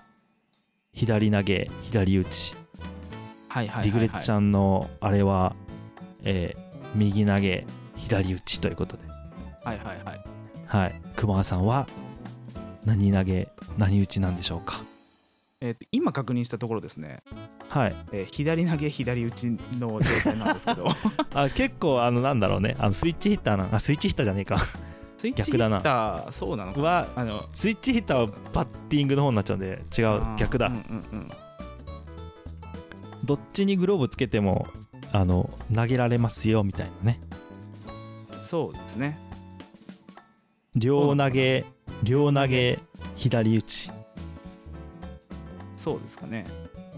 [0.95, 2.57] 左投げ左打ち。
[3.49, 3.85] はいはいはいはい。
[3.85, 5.55] リグレッちゃんのあれは、
[6.25, 7.67] えー右投げ
[7.97, 9.03] 左打ちということで。
[9.63, 10.21] はいはいはい。
[10.67, 11.01] はい。
[11.17, 11.87] 熊さんは
[12.87, 14.81] 何投げ何打ちなんでしょうか？
[15.61, 17.23] えーと今確認したところですね、
[17.69, 17.95] はい。
[18.13, 19.47] えー左投げ左打ち
[19.79, 20.89] の状態なんですけど。
[21.35, 22.77] あ結構あのなんだろうね。
[22.79, 24.59] あのスイッチヒッターなあスイッチヒッターじゃねえか。
[25.17, 25.79] スイッチヒ逆だな。
[25.79, 30.81] ッターそうなのかはあのスイッチヒッターはバッティングの方になっちゃうんで違う逆だ、うんうん
[31.13, 31.29] うん
[33.25, 34.69] どっちにグローブつけても
[35.13, 37.21] あの投げられますよみたいなね。
[38.41, 39.19] そうですね。
[40.75, 41.67] 両投げ
[42.03, 42.79] 両投げ
[43.17, 43.91] 左打ち
[45.79, 46.45] そうですかね。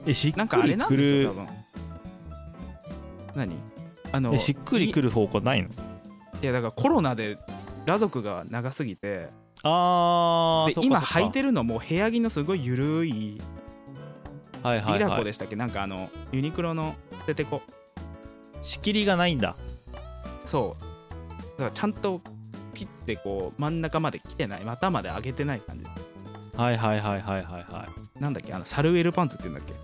[0.07, 1.49] えしっなんかあれくりくなんですよる多分。
[3.35, 3.57] 何？
[4.13, 5.69] あのえしっくりくる方向ないの？
[5.69, 5.73] い
[6.43, 7.37] いやだからコロナで
[7.81, 9.09] 裸族が長すぎて。
[9.09, 9.31] で
[9.63, 11.19] あーそっかそっか。
[11.21, 13.39] 今履いてるのも部屋着のすごいゆるい
[14.63, 14.99] はいはいはい。
[14.99, 15.57] リラコでしたっけ？
[15.57, 17.61] なんかあのユニクロの捨ててこ。
[18.63, 19.57] 仕切りがないんだ。
[20.47, 20.83] そう。
[21.61, 22.23] だからちゃんと
[22.73, 25.85] ピッてこう真ん中まで来てない股まで上げてない感じ。
[26.57, 28.53] はいはいはいはいはいはいなんだっけ？
[28.53, 29.75] あのサルエルパンツって言うんだっけ？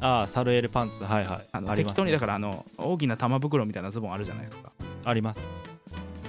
[0.00, 1.04] ああサルエルパンツ。
[1.04, 1.40] はいはい。
[1.52, 4.72] あの適当にだからあの大きな玉袋みたいなズボンあるじゃないですか。
[5.04, 5.40] あります。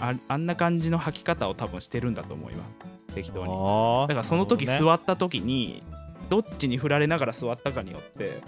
[0.02, 2.64] ああんな感じの履き方を多分してるんだと思いま
[3.10, 3.14] す。
[3.16, 4.08] 適当に。
[4.08, 5.84] だからその時座った時に
[6.30, 8.42] どっちに振られながら座ったかによって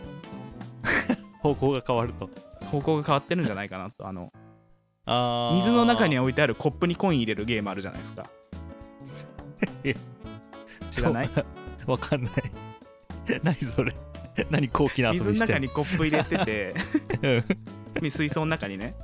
[1.41, 2.29] 方向が変わると。
[2.71, 4.33] 方向が変わってるんじゃないかなとあの
[5.05, 5.57] あー。
[5.57, 8.25] 水の中に置いてあるコップにコイン入れるゲームあるじゃないですか。
[9.83, 9.95] え
[10.91, 11.29] 知らない？
[11.85, 12.33] わかんない
[13.43, 13.93] 何それ？
[14.49, 16.73] 何高貴な遊水のびしてん中にコップ入れてて
[18.01, 18.95] の水槽の中にね。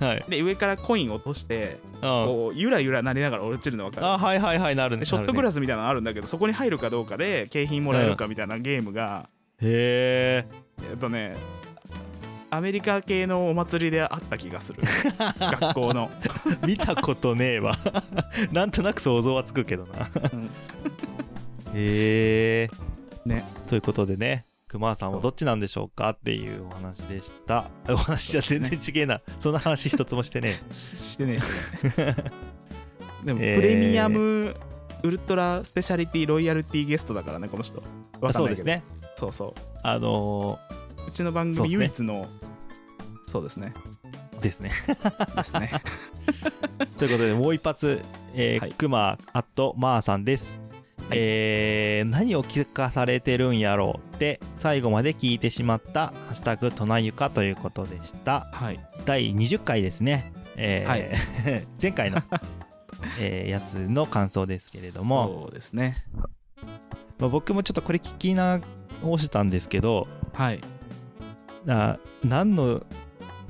[0.00, 0.24] はい。
[0.28, 4.06] で上からコイン落としてうんこうゆらゆらなりながら落ちるの分かる？
[4.06, 9.28] あはいはいはいなるねでショットグラススみたいなのあるんだけどそこに入るかどうかで景品もらえるかみたいなゲームが、
[9.60, 10.46] へえ。
[10.90, 11.36] えっとね
[12.50, 14.80] アメリカ系のお祭りであった気がする。
[15.38, 16.10] 学校の、
[16.66, 17.76] 見たことねえわ。
[18.52, 20.08] なんとなく想像はつくけどな。
[20.32, 20.46] うん。
[20.46, 20.48] へ
[21.74, 22.70] え
[23.28, 23.44] ね。
[23.66, 27.70] ということでね熊さんはどっちなんでしょうかっていうお話でした。
[27.88, 29.22] お話じゃ全然違えな。
[29.40, 30.60] そんな話一つもしてね。
[30.70, 32.16] ししてねえですね。
[33.24, 33.56] でも、 えー。
[33.56, 34.54] プレミアム
[35.02, 37.78] ウルトラスペシャリティロイヤルティゲストだからねこの人。
[37.78, 37.90] わかん
[38.22, 38.32] ないけど。
[38.32, 38.84] そうですね。
[39.16, 39.60] そうそう。
[39.82, 40.58] あの
[41.06, 42.28] うちの番組唯一の
[43.24, 43.72] そうですね。
[44.38, 44.70] ーですね。
[45.34, 45.72] ですね。
[46.98, 48.02] ということでもう一発、
[48.34, 48.72] えーはい。
[48.72, 50.68] くまあとまーさんです、はい
[51.10, 58.46] えー何を聞かされてるんやろうって最後まで聞いてしまった「ハッシュタグとなゆか」ということでした。
[58.52, 58.80] はい。
[59.04, 61.66] 第20回ですね、えーはい。
[61.80, 62.22] 前回の、
[63.18, 66.04] えーやつの感想ですけれども、そうですね。
[67.18, 68.60] まあ、僕もちょっとこれ聞き直
[69.18, 70.60] したんですけどはい。
[71.66, 72.82] あ何の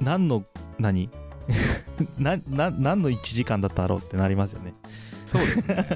[0.01, 0.45] 何の
[0.79, 1.11] 何？
[2.19, 4.75] なな何の1時間だったろうってなりますよね
[5.29, 5.87] そうですね。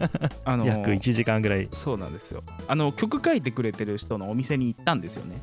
[0.45, 1.69] あの約1時間ぐらい。
[1.73, 2.43] そうなんですよ。
[2.69, 5.41] あの曲書いてくれてる人のお店に行ったんですよね。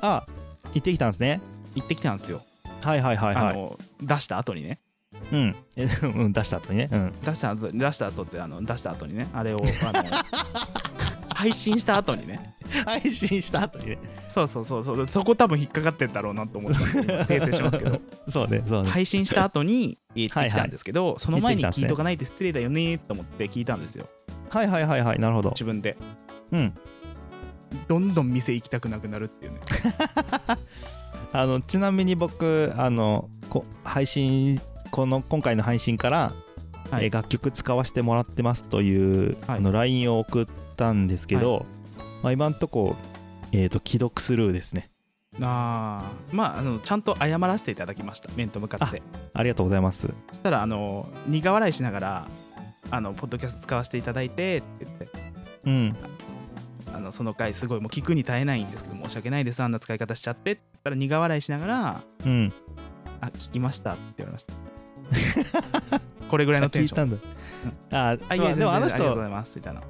[0.00, 0.26] あ
[0.74, 1.40] 行ってきたんですね。
[1.76, 2.42] 行ってきたんですよ、
[2.82, 3.46] はいはいはいはい。
[3.50, 4.80] あの出した後にね。
[5.32, 5.56] うん。
[5.76, 6.88] えうん出した後にね。
[6.90, 7.14] うん。
[7.24, 10.02] 出した後出した後ってあの出した後にねあれをあの
[11.38, 12.56] 配信した後にね。
[12.84, 13.98] 配信した後にね。
[14.26, 15.06] そうそうそうそう。
[15.06, 18.00] そこ多分引っかかってんだろうなと思って訂正しますけど。
[18.26, 18.90] そうねそうね。
[18.90, 21.86] 配信した後に行ってきたんですけど、その前に行ってきたんですね。
[21.86, 24.08] 聞いとかないと失礼だよねと思って聞いたんですよ。
[24.50, 25.50] はいはいはいはいなるほど。
[25.50, 25.96] 自分で。
[26.50, 26.74] うん。
[27.86, 29.60] どんどん店行きたくなくなるっていうね。
[31.32, 36.32] あのちなみに僕あのこ配信この今回の配信から、
[36.90, 37.06] はい。
[37.06, 39.58] えー楽曲使わせてもらってますという、はい。
[39.58, 40.46] あの LINE を送っ
[40.76, 41.66] たんですけど、
[42.22, 42.96] まあ、今んとこ、
[43.52, 44.90] えー、と既読スルーですね。
[45.40, 46.34] あー。
[46.36, 48.30] まああのちゃんと謝らせていただきました。
[48.36, 49.02] 面と向かって。
[49.32, 50.08] ありがとうございます。
[50.28, 52.28] そしたらあの苦笑いしながら
[52.90, 55.08] あのポッドキャスト使わせていただいてって言って。
[55.64, 55.96] うん。
[56.94, 59.62] あのその回すごいもう聞くに耐えないんですけど申し訳ないです。
[59.62, 60.52] あんな使い方しちゃって。
[60.52, 62.52] って言ったら苦笑いしながらうん。
[63.20, 63.92] あ聞きました。
[63.92, 64.46] って言われまし
[65.52, 67.10] た これぐらいのテンション。
[67.10, 67.26] 聞いた
[67.74, 69.82] んだ、ああいえまあでもあの人ありがとうございますみたいな。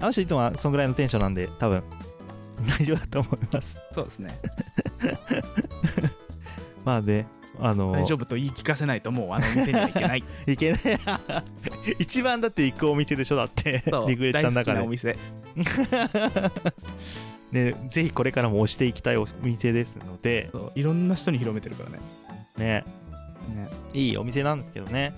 [0.00, 1.82] あの人いつもはそんぐらいのテンションなんで多分
[2.66, 3.80] 大丈夫だと思います。
[3.92, 4.38] そうですね。
[6.84, 7.26] まあね
[7.58, 10.24] あの大丈夫と言い聞かせないともうあの店には行けない。
[10.46, 10.80] いけない。
[11.98, 13.82] 一番だって行くお店でしょだって。
[14.08, 14.80] リグレちゃんの中で。
[14.80, 15.18] 大好きなお店。
[17.52, 20.50] ねぜひこれからも押していきたいお店ですので。
[20.74, 21.98] いろんな人に広めてるからね。
[22.56, 22.84] ね
[23.50, 23.68] ね。
[23.92, 25.14] いいお店なんですけどね。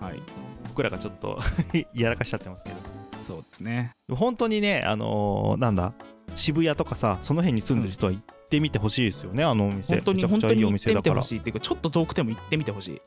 [0.00, 0.20] はい。
[0.68, 1.38] 僕らがちょっと
[1.94, 2.76] やらかしちゃってますけど。
[3.20, 3.92] そうですね。
[4.10, 5.92] 本当にねあのーなんだ？
[6.34, 9.94] 渋谷とかさその辺に住んでる人は行ってみてほしいですよね、あのお店。
[9.94, 11.02] 本当にめちゃくちゃいいお本当に行っ店だから。
[11.02, 13.00] てみてほしいっていうかちょっと遠くても行ってみてほし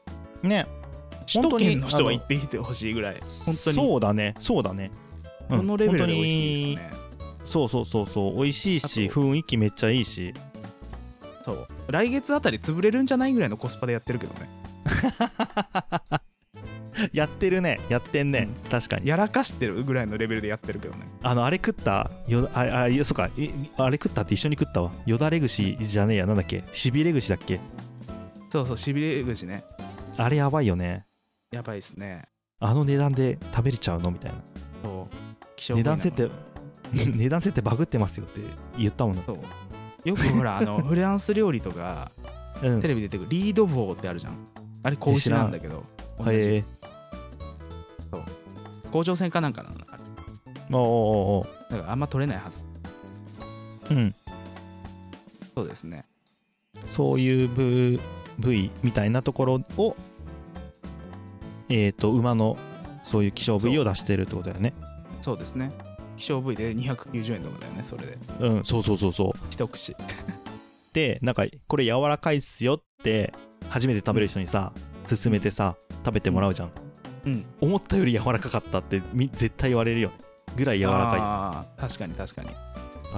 [0.43, 0.47] い。
[0.47, 0.65] ね。
[1.31, 3.15] 首都圏の人は本行ってみてほしいぐらい。
[3.15, 4.33] 本当にそうだね。
[4.39, 4.91] そうだね、
[5.49, 5.57] うん。
[5.59, 6.99] このレベルで美味しい本ですね。
[7.45, 8.35] そうそうそうそう。
[8.35, 10.33] 美味しいし雰囲気めっちゃいいし。
[11.45, 11.67] そう。
[11.89, 14.47] 来月あたり潰れるんじゃないぐらいのコスパでやってるけどね
[17.13, 17.79] やってるね。
[17.87, 19.07] やってんね、う確かに。
[19.07, 21.07] やらかしてるぐらいのレベルでやってるけどね。
[21.23, 22.11] あのあれ食った？
[22.27, 23.29] よああそうか。
[23.37, 24.91] いあれ食ったって一緒に食ったわ。
[25.05, 26.25] よだれ串じゃねえや。
[26.25, 26.63] なんだっけ？
[26.73, 27.59] しびれ串だっけ？
[28.51, 29.63] そうそうしびれ串ね。
[30.17, 31.05] あれやばいよね。
[31.51, 32.23] やばいですね。
[32.59, 34.11] あの値段で食べれちゃうの？
[34.11, 34.37] みたいな。
[34.83, 35.07] そ
[35.71, 35.75] う。
[35.75, 36.29] 値段設定
[36.93, 38.41] 値段設定バグってますよって
[38.77, 40.09] 言ったもんそう。
[40.09, 42.11] よくほらあのフランス料理とか
[42.61, 42.81] うん。
[42.81, 44.33] テレビで出てくるリードボーってあるじゃん
[44.83, 45.83] あれ子牛なんだけど
[46.17, 46.37] 同じ。
[46.37, 46.63] へえ
[48.91, 50.03] 甲状腺かなんかなのあれ
[50.71, 52.61] おーおーだからあんま取れないはず。
[53.91, 54.15] うん。
[55.55, 56.05] そうですね。
[56.87, 57.99] そういう部
[58.39, 59.95] 部位みたいなところを
[61.69, 62.57] えっ、と馬の
[63.03, 64.73] そういう希少部位を出してるってことだよね。
[65.21, 65.71] そうですね。
[66.17, 68.17] 希少部位で290円とかだよねそれで。
[68.39, 69.31] うんそうそうそうそう。
[69.49, 69.95] 一口。
[70.93, 73.33] でなんかこれ柔らかいっすよって
[73.69, 74.71] 初めて食べる人にさ
[75.07, 76.71] 勧めてさ食べてもらうじゃん、
[77.25, 77.45] うん。
[77.61, 80.11] 思ったより柔らかかったってみ絶対言われるよ。
[80.55, 81.19] ぐらい柔らかい。
[81.19, 82.49] ああー確かに確かに。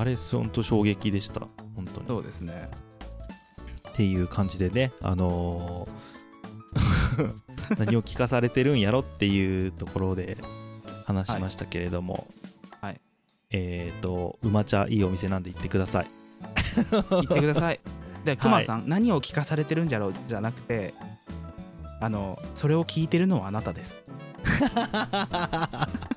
[0.06, 1.42] れほんと衝撃でした。
[1.76, 2.08] 本当に。
[2.08, 2.70] そうですね。
[3.90, 6.02] っていう感じでねあのー
[7.78, 10.38] 何を聞かされてるんやろっていうところで
[11.06, 12.28] 話しましたけれども、
[12.82, 13.02] はい。
[13.52, 16.08] えっ、と馬茶いいお店なんで行ってください。
[17.12, 17.80] 言ってください
[18.26, 20.94] でクマさん、何を聞かされてるんじゃろうじゃなくて
[22.00, 24.02] あのそれを聞いてるのはあなたです。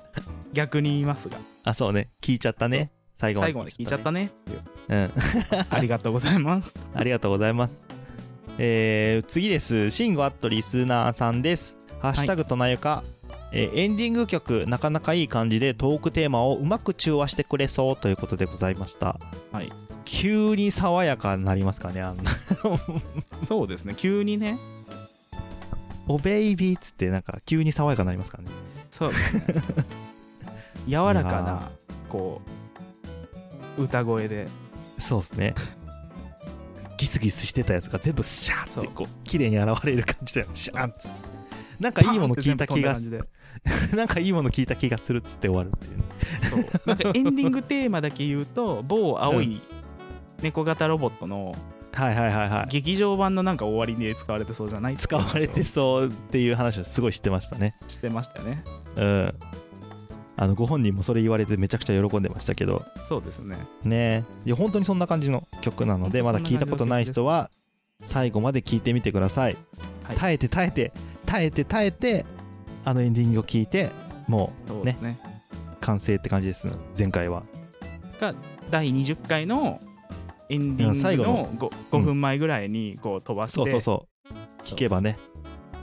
[0.55, 1.37] 逆に言いますが。
[1.64, 2.09] あそうね。
[2.23, 2.90] 聞いちゃったね。
[3.17, 4.31] 最後まで聞いちゃったね。
[4.88, 5.11] うん。
[5.69, 6.75] ありがとうございます。
[6.95, 7.83] ありがとうございます。
[8.59, 9.90] えー次です。
[9.90, 11.77] シンゴアットリスナーさんです。
[12.01, 13.03] ハッシュタグとなゆか、
[13.53, 19.19] えーエンディング曲、なかなかいい感じでトークテーマをうまく中和してくれそうということでございました。
[19.53, 19.71] はい
[20.05, 22.03] 急に爽やかになりますかね。
[22.03, 22.23] あの
[23.43, 24.59] そうですね急にね
[26.07, 28.45] おベイビーっつってなんか急に爽やかになりますかね。
[28.90, 29.43] そうですね
[30.87, 31.71] 柔らかな
[32.09, 32.43] こ
[33.79, 34.49] う歌声で
[34.99, 35.55] そうですね。
[36.97, 41.09] ギスギスしてたやつが全部シャーってこう綺麗に現れる感じでシャーンって。
[41.81, 46.05] なんかいいもの聞いた気がパーンって全部飛んだ感じで なんかいいもの聞いた気がするっつって終わるっていうね。
[46.71, 49.61] そうなんかエンディングテーマだけ言うと某青い
[50.44, 51.57] 猫型ロボットの
[51.92, 52.66] はいはいはいはい。
[52.70, 54.96] 劇場版のなんか終わりに使われてそうじゃない？
[54.96, 57.74] 使われてそうっていう話をすごい知ってましたね。
[57.88, 58.64] 知ってましたよね。
[58.96, 59.35] うん。
[60.37, 62.85] あのご本人もそれ言われてめちゃくちゃ喜んでましたけど。
[63.09, 63.57] そうですね。
[63.85, 64.24] ね。
[64.44, 67.50] いや本当にそんな感じの曲なのでまだ聞いたことない人は
[68.02, 69.57] 最後まで聞いてみてください、
[70.02, 70.16] はい。
[70.16, 70.92] 耐えて耐えて
[71.26, 72.26] 耐えて耐えて
[72.85, 73.90] あのエンディングを聞いて
[74.26, 74.98] もそうね。
[75.00, 75.04] う
[75.80, 76.68] 完成って感じです。
[76.98, 77.44] 前回は。
[78.20, 78.35] が
[78.70, 79.80] 第20回の
[80.48, 84.64] エンディングのの 5, 5分前ぐらいにこう飛ばして、そうそうそう。
[84.64, 85.18] 聞けばね。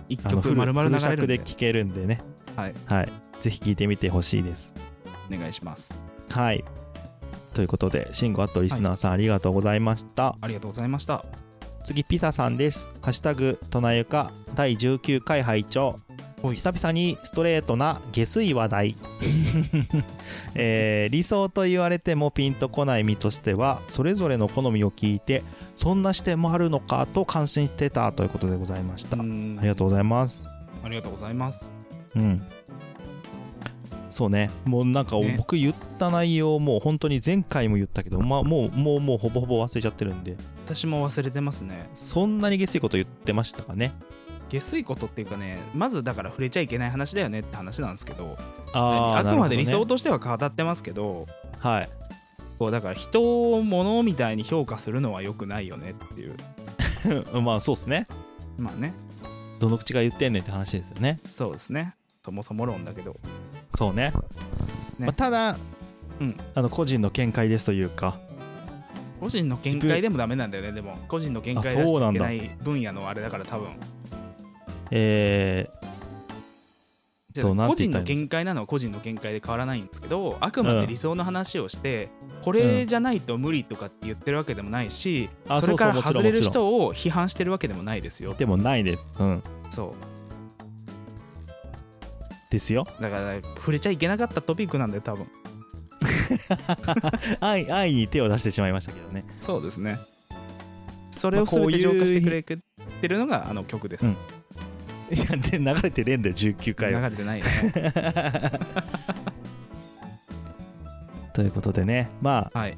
[0.10, 1.36] 1あのフル曲丸々流れるんで。
[1.36, 2.22] 尺で聞けるんでね。
[2.56, 2.74] はい。
[2.86, 3.10] はい。
[3.40, 4.74] ぜひ聞いてみてほしいです。
[5.32, 6.00] お願いします。
[6.30, 6.64] はい。
[7.54, 11.26] ということで慎吾あとリスナーさんありがとうございました、ありがとうございました。
[11.84, 12.88] 次ピザさんです。
[13.02, 16.00] ハッシュタグとなゆか第19回拝聴
[16.42, 18.96] 久々にストレートな下水話題、
[20.56, 25.44] えー理想と言われてもピンとこない身としてはそれぞれの好みを聞いて
[25.76, 30.50] そんな視点もあるのかと感心してたということでございました、ありがとうございます。
[30.84, 31.74] ありがとうございます。
[32.16, 32.42] うん。
[34.12, 34.52] そうね。
[34.66, 35.36] もうなんかね。
[35.38, 40.36] 僕言った内容もう本当に前回も言ったけど、まあ、もうもうもうほぼほぼ忘れちゃってるんで。
[40.66, 41.90] 私も忘れてますね。
[41.94, 43.94] そんなに下水こと言ってましたかね
[44.52, 48.36] 下水ことっていうかねまずだから触れちゃいけない話だよねって話なんですけど
[48.74, 51.90] あーあくまで理想としては語ってますけどどねはい。
[52.58, 56.36] こうだから人を物みたいに評価するのは良くないよねっていう。
[57.42, 58.08] まあそうっすね。
[58.58, 58.94] まあね。
[59.60, 61.20] どの口が言ってんねんって話ですよね。
[61.24, 61.96] そうですね。
[62.26, 63.16] そもそも論だけど。
[63.76, 64.12] そうね。
[65.00, 65.06] ね。
[65.06, 65.58] まあ、ただ、
[66.20, 66.36] うん。
[66.56, 68.20] あの個人の見解ですというか。
[69.20, 70.72] 個人の見解でもダメなんだよね。
[70.72, 73.70] でも個人の見解出しちゃいけない分野のあれだから多分
[74.92, 75.70] え
[77.32, 82.10] じゃあどうなん個人の見解なのは個人の見解で変わらないんですけどあくまで理想の話をして、
[82.44, 88.34] これじゃないと無理とかって言ってるわけでもないし、あそれから外れる人を批判してるわけでもないですよ。
[88.34, 89.14] ー、でもないです。
[89.18, 89.44] うん。
[89.70, 89.96] そ
[92.50, 92.86] ですよ。
[93.00, 95.28] うだから触れちゃいけなかったトピックなんだよ多分。
[97.40, 99.24] 愛愛に手を出してしまいましたけどね。
[99.40, 100.00] そうですね。
[101.12, 102.58] それを全て浄化してくれて
[103.08, 104.18] るのがあの曲です、うん
[105.12, 107.02] いやで流れてねえんだよ19回は。
[107.02, 107.46] 流れてないね。
[111.34, 112.78] と ということでねまはい。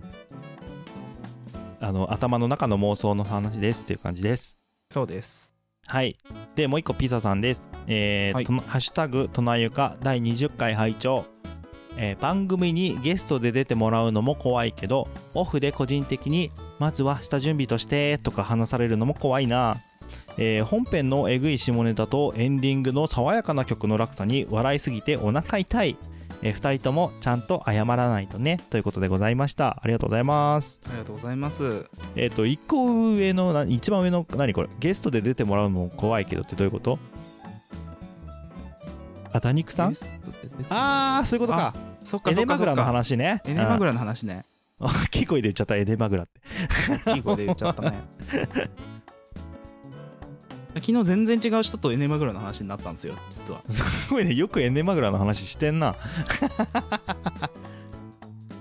[1.80, 4.60] ああの頭の中の妄想の話ですっていう感じです。
[4.92, 5.54] そうです。
[5.86, 6.18] はい。
[6.56, 7.70] でもう一個ピザさんです。
[7.88, 8.46] えーはい。
[8.46, 11.26] とハッシュタグとなゆか第20回拝聴。
[11.98, 19.78] えー番組にゲストで出てもらうのも怖いけどオフで個人的にまずは下準備としてとか話されるのも怖いな、
[20.38, 25.96] えー本編のえぐい下ネタとエンディングの爽やかな曲の落差に笑いすぎてお腹痛い、
[26.42, 29.80] え2人ともちゃんと謝らないとねということでございました。
[29.82, 30.82] ありがとうございます。
[30.88, 31.86] ありがとうございます。
[32.16, 34.70] えっ、と1個上のな一番上の何これ？
[34.80, 37.00] ゲストで出てもらうのも怖いけどってどういうこと？
[39.32, 39.96] あダニクさん？
[40.70, 41.74] あーそういうことか。
[42.04, 43.42] そっかエネマグラの話ね。
[43.46, 44.46] エネマグラの話ね。
[44.80, 44.88] うん。
[44.88, 47.12] 大きい声で言っちゃったエネマグラって。
[47.16, 48.00] いい声で言っちゃったね
[50.76, 53.16] 昨日全然違う人とエネマグラの話になったんですよ。
[53.30, 53.62] 実は。
[53.70, 54.34] すごいね。
[54.34, 55.96] よくエネマグラの話してんな。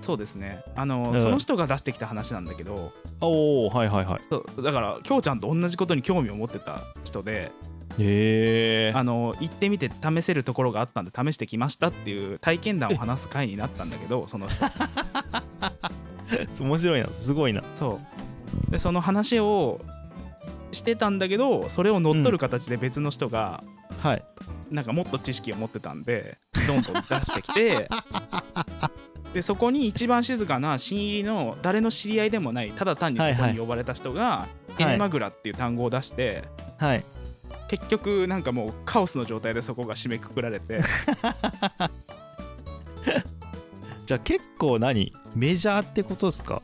[0.01, 0.63] そうですね。
[0.75, 1.19] あの、うん。
[1.19, 2.91] その人が出してきた話なんだけど。
[3.21, 4.21] おおはいはいはい。
[4.29, 7.51] そうだからきょうちゃんと同じことに興味を持ってた人で
[7.97, 14.65] へえあの行ってみて試せるところがあったんで試してきましたっていう体験談を話す回になったんだけどその人。
[16.59, 17.07] 面白いな。
[17.07, 17.63] すごいな。
[17.75, 17.99] そ
[18.67, 18.71] う。
[18.71, 19.79] でその話を
[20.73, 23.63] してたんだけどそれを乗っ取る形で別の人が、
[24.01, 24.23] はい。
[24.71, 27.87] なんかもっと知識を持ってたんでどんどん出してきて
[29.33, 34.47] でそこに一番静かな新入りの誰の知り合いでもないただ単にそこに呼ばれた人が
[34.79, 34.83] 「い。
[34.83, 36.43] エネマグラ」っていう単語を出して、
[36.77, 37.03] はい。
[37.67, 40.81] 結局なんかもうカオスの状態でそこが締めくくられて。
[44.05, 45.13] じゃあ結構何？
[45.35, 46.61] メジャーってことですか？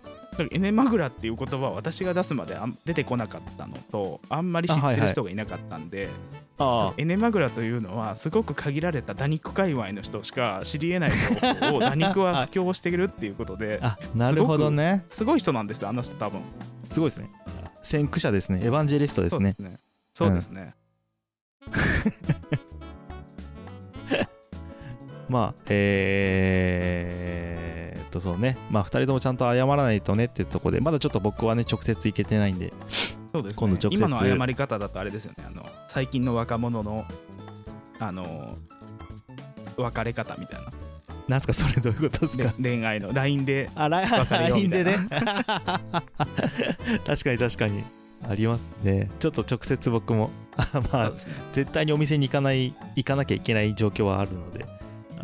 [0.51, 6.09] エネマグラっていう言葉は私が出すまであん出てこなかったのとあんまり知ってる人がいなかったんで、
[6.57, 15.05] あエネマグラというのはすごく限られたダニック界隈の人しか知り得ない情報をダニックは布教してるっていうことであなるほどね。
[15.09, 16.41] すごい人なんですよあの人多分。
[16.89, 17.29] すごいですね。
[17.83, 18.59] 先駆者ですね。
[18.63, 19.55] エヴァンジェリストですね。
[19.57, 19.79] そうですね。
[20.19, 20.73] そうですね、
[25.29, 27.58] まあえー、っ
[28.09, 28.57] とそうね。
[28.69, 32.73] まあ2人ともちゃんと謝らないとねってとこでまだちょっと僕はね直接行けてないんで。
[33.33, 33.89] そうです今度直接。
[33.89, 35.45] ね今の謝り方だとあれですよね。
[35.47, 37.05] あの最近の若者の
[37.99, 38.57] あの
[39.77, 40.71] 別れ方みたいな。
[41.27, 43.13] なんすかそれどういうことですでか恋愛の。
[43.13, 44.91] LINE であラ別れよう LINE みたいな。
[44.91, 45.07] でね。
[47.05, 47.83] 確かに確かに。
[48.27, 49.09] ありますね。
[49.19, 50.31] ちょっと直接僕も。
[50.57, 51.15] あまあね。
[51.53, 54.65] 絶対にお店に行かない行かなきゃいけない状況はあるので。
[54.65, 54.78] あ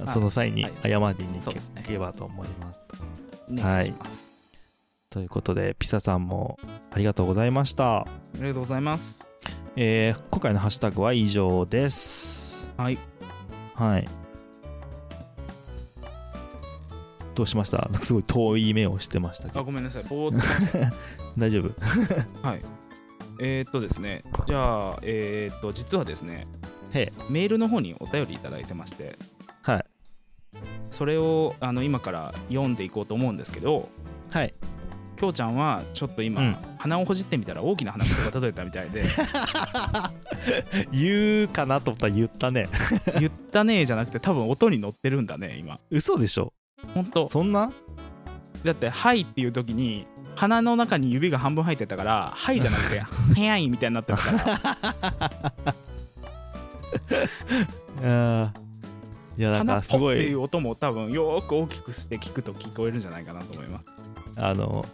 [0.08, 0.74] その際にはい。
[0.84, 1.54] 謝りに行
[1.88, 2.82] けばと思います。
[3.52, 4.34] お願いします、
[5.10, 6.58] ということでピサさんも
[6.91, 9.28] ありがとうございました、ありがとうございます。
[9.76, 12.68] えー今回のハッシュタグは以上です。
[12.78, 12.98] はい。
[13.76, 14.08] はい。
[17.36, 17.89] どうしました？
[18.02, 19.60] すごい遠い目をしてましたけど。
[19.60, 20.04] あごめんなさい。
[20.04, 20.96] ぼーっと。
[21.38, 21.70] 大丈夫？
[22.48, 22.62] はい。
[23.41, 26.48] えーっとですね、じゃあ、えーっと、実はですね、
[26.93, 29.16] へメールの方にお便りいただいてまして、はい
[30.96, 33.89] それをあの今から読んでいこうと思うんですけど、
[34.32, 34.54] はい。
[35.18, 36.58] きょうちゃんはちょっと今、うん。
[36.78, 39.04] 鼻をほじってみたら大きな鼻くそが届いたみたいで、
[40.93, 42.70] 言うかなと思ったら言ったね。
[43.20, 45.80] 言ったねーじゃなくて、多分音に乗ってるんだね、今。
[45.91, 46.54] 嘘でしょ？
[46.93, 47.28] ほんと。
[47.30, 47.72] そんな？
[48.64, 53.00] だって、はいっていう時に、鼻の中に指が半分入ってたから、はいじゃなくて、
[53.41, 54.32] はいみたいになってたか
[55.66, 55.74] ら、
[59.64, 60.16] なかすごい。
[60.18, 63.86] っていう音も多分よーく大きくして聞くと聞こえるんじゃないかなと思います。
[64.38, 64.86] あの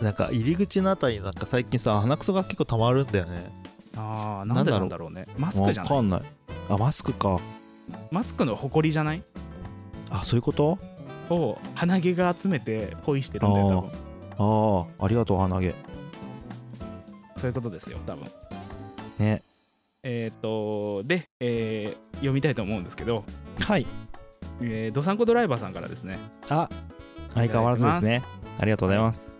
[0.00, 3.50] なんか入り口のあたりになんか最近さ鼻くそが結構たまるんだよね。
[3.96, 5.26] ああ、なんでなんだろうね。
[5.36, 5.92] マスクじゃない？
[5.92, 6.22] わかんない。
[6.70, 7.40] あマスクか。
[8.10, 9.22] マスクのほこりじゃない？
[10.10, 10.78] あそういうこと？
[11.30, 13.90] を鼻毛が集めてポイしてるんだよ、多分。
[14.38, 15.74] ああありがとう鼻毛。
[17.36, 18.30] そういうことですよ、多分。
[19.18, 19.42] ね
[20.02, 23.24] えっ、と、で、えー読みたいと思うんですけど、
[23.60, 23.86] はい
[24.60, 26.18] えー、ドサンコドライバーさんからですね、
[26.48, 26.68] あ
[27.34, 28.24] 相変わらずですね
[28.58, 29.30] ありがとうございます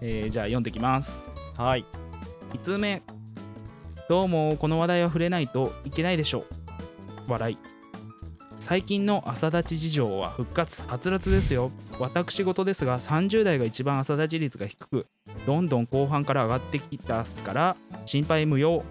[0.00, 1.24] えーじゃあ読んできます。
[1.56, 1.84] はい
[2.52, 3.02] 5つ目、
[4.08, 6.44] どうもこの話題は触れないといけないでしょう。
[7.28, 7.58] 笑い。
[8.60, 11.70] 最近の朝立ち事情は復活、はつらつですよ。
[11.98, 15.06] 私事ですが、30代が一番朝立ち率が低く、
[15.46, 17.76] どんどん後半から上がってきたすから、
[18.06, 18.84] 心配無用。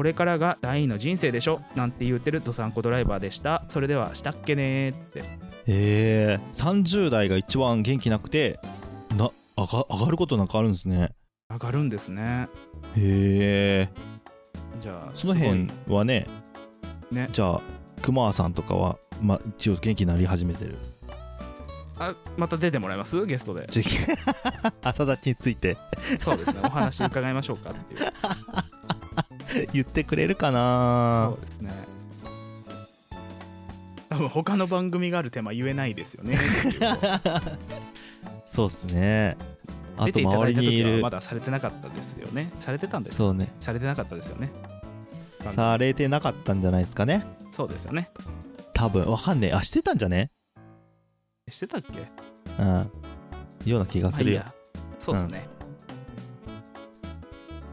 [0.00, 1.60] これからが第二の人生でしょ。
[1.74, 3.66] なんて言ってるドサンコドライバーでした。
[3.68, 4.62] それでは、したっけね。
[4.62, 5.22] ーって。
[5.66, 6.38] え。
[6.54, 8.58] ー、30代が一番元気なくて
[9.14, 11.10] な上が上がることなんかあるんですね。
[11.50, 12.48] 上がるんですね。
[12.96, 13.88] へえ。
[14.80, 16.26] じゃあ、その辺はね
[17.12, 17.28] ね。
[17.30, 17.60] じゃあ
[18.00, 20.78] 熊さんとかは、まあ、一応元気になり始めてる？
[21.98, 23.26] あまた出てもらえます？
[23.26, 23.66] ゲストで。
[23.70, 23.86] 次
[24.82, 25.76] 朝立ちについて。
[26.18, 26.60] そうですね。
[26.64, 28.00] お話伺いましょうかっていう
[29.72, 31.32] 言ってくれるかな？
[31.36, 31.72] そうですね。
[34.08, 36.36] 多分他の番組があるテーマ言えないですよね。
[38.46, 39.36] そうっすね。
[39.96, 42.50] あと周りにいるまだされてなかったですよね。
[42.58, 43.48] されてたんですそうね。
[43.60, 44.50] されてなかったですよね。
[45.06, 47.24] されてなかったんじゃないですかね？
[47.50, 48.10] そうですよね。
[48.72, 49.06] 多分。
[49.06, 49.52] わかんねえ。
[49.52, 50.30] あしてたんじゃね？
[51.48, 51.88] してたっけ？
[52.62, 52.90] うん。
[53.64, 54.42] ような気がするよ。
[54.98, 55.48] そうですね、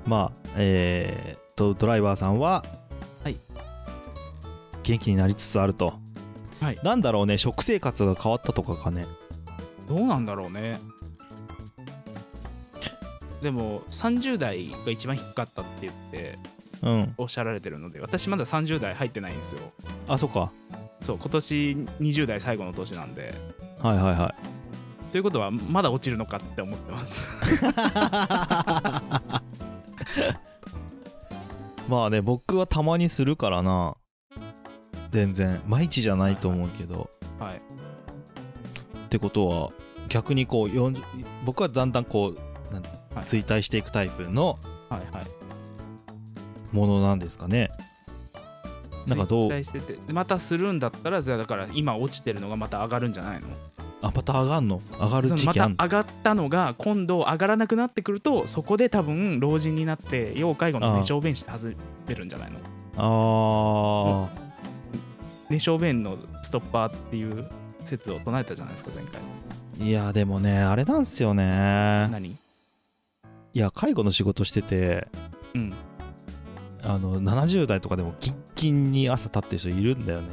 [0.06, 2.64] まあえー、とドライバーさんは
[3.24, 3.36] はい。
[4.84, 5.96] 元気になりつつあると、
[6.62, 6.80] はい。
[6.84, 9.06] なんだろうね食生活が変わったとかかね。
[9.90, 10.80] どうなんだろうね。
[13.42, 16.40] でも30代が一番低かったって言って
[16.84, 17.14] うん。
[17.18, 19.60] おっしゃられてるので私まだ30代入ってないんですよ。
[20.08, 20.52] あそっか。
[21.02, 23.34] そう今年20代最後の年なんで。
[23.82, 24.36] はいはいは
[25.10, 25.12] い。
[25.12, 27.26] ということはまだ落ちるのかって思ってます
[31.88, 33.96] まあね僕はたまにするからな。
[35.12, 35.62] 全然。
[35.68, 37.10] 毎日じゃないと思うけど、
[37.40, 37.56] はい。
[37.56, 37.60] っ
[39.10, 39.72] てことは
[40.10, 41.02] 逆にこう40
[41.46, 43.24] 僕はだんだんこうなんはい。
[43.24, 44.60] 衰退していくタイプの
[44.90, 45.26] はいはい。
[46.76, 47.72] ものなんですかね。
[49.08, 49.52] なんかどう？
[50.12, 53.48] またするんだったらじゃあだから今落ちてるのがまた上がるんじゃないの？
[54.02, 54.82] あまた上がんの？
[55.00, 55.76] 上がる時期あんの？
[55.78, 61.74] た上がったのが今度上がらなくなってくるとそこで多分老人になって要介護の寝小便して外
[62.08, 62.60] れるんじゃないの？
[62.98, 64.30] あ
[65.50, 67.50] 寝小便のストッパーっていう
[67.84, 69.22] 説を唱えたじゃないですか前回。
[69.80, 72.08] ーいやでもねあれなんすよね。
[72.12, 72.30] 何？
[72.30, 72.38] い
[73.54, 75.08] や介護の仕事してて
[75.56, 75.74] うん。
[76.84, 80.28] あの70代とかでもキンキンに朝立ってる人いるんだよね。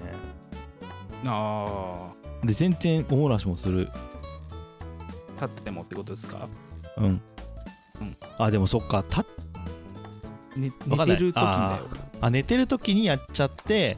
[1.27, 2.13] あ
[2.47, 3.89] で全然おもらしもする。
[5.39, 6.49] あ立っててもってことですか、
[6.97, 8.17] うん、うん。
[8.39, 9.03] あでもそっか。
[9.03, 9.25] た
[10.57, 11.17] ね、わかんない。
[11.17, 13.97] 寝てる時だよあ寝てる時にやっちゃって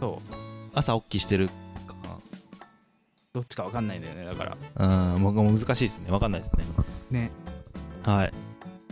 [0.00, 0.34] そう。
[0.74, 1.48] 朝起きしてる。
[1.48, 1.54] か
[3.32, 4.86] どっちか分かんないんだよねだから。
[4.86, 5.22] なうん。
[5.22, 6.10] 僕も難しいですね。
[6.10, 6.64] わかんないですね。
[7.10, 7.30] ね。
[8.04, 8.32] はい。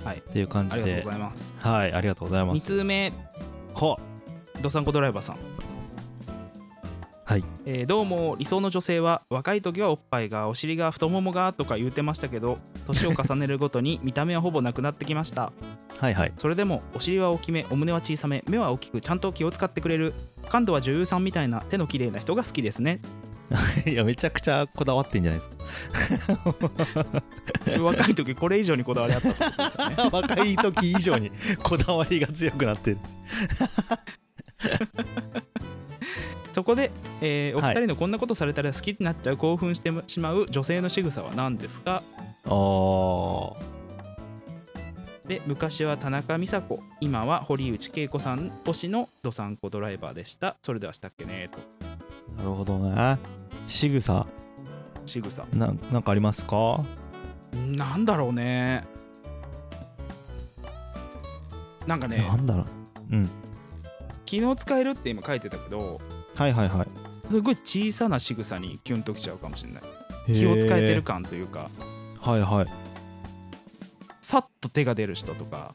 [0.04, 0.18] はい。
[0.18, 1.54] っていう感じありがとうでございます。
[1.58, 1.92] はい。
[1.92, 3.12] ありがとうございま2す通目。
[3.74, 3.98] ほ
[4.60, 5.36] ドサンコドライバーさん。
[5.36, 5.53] はい
[7.66, 15.52] えーどうも理想の女性は若い時はおっぱいがお尻が太ももがとか言うてましたけど年を重ねるごとに 見た目はほぼなくなってきました。
[15.98, 16.32] はいはい。
[16.36, 20.12] それでもお尻は大きめお胸は小さめ目は大きくちゃんと気を使ってくれる。
[20.48, 23.00] 感度は女優さんみたいな手の綺麗な人が好きですね。
[23.86, 27.80] いやめちゃくちゃこだわってんじゃないですか。
[27.80, 29.96] 若い時これ以上にこだわりあったってことですよね。
[30.12, 31.30] 若い時以上に
[31.62, 32.98] こだわりが強くなってる
[36.54, 42.00] そこで、えーおはい二人のこんなことされたら好きになっちゃう興奮してしまう女性の仕草は何ですか？
[42.44, 43.56] あー。
[45.26, 50.54] で昔は田中美佐子今は堀内恵子さん推しのドサンコドライバーでした。
[50.62, 51.58] それではしたっけねと。
[52.36, 53.18] なるほどね。
[53.66, 54.24] 仕草。
[55.06, 55.44] 仕草。
[55.52, 56.84] ななんかありますか？
[57.66, 58.84] なんだろうね。
[61.88, 62.18] なんかね。
[62.18, 62.66] なんだろう。
[63.10, 63.28] うん。
[64.24, 66.00] 昨日使えるって今書いてたけど
[66.34, 66.86] はいはいはい。
[67.28, 69.82] すごい小さな仕草にキュンときちゃうかもしれない。
[70.26, 71.70] 気を使えてる感というか。
[72.20, 72.66] はいはい。
[74.20, 75.74] さっと手が出る人とか。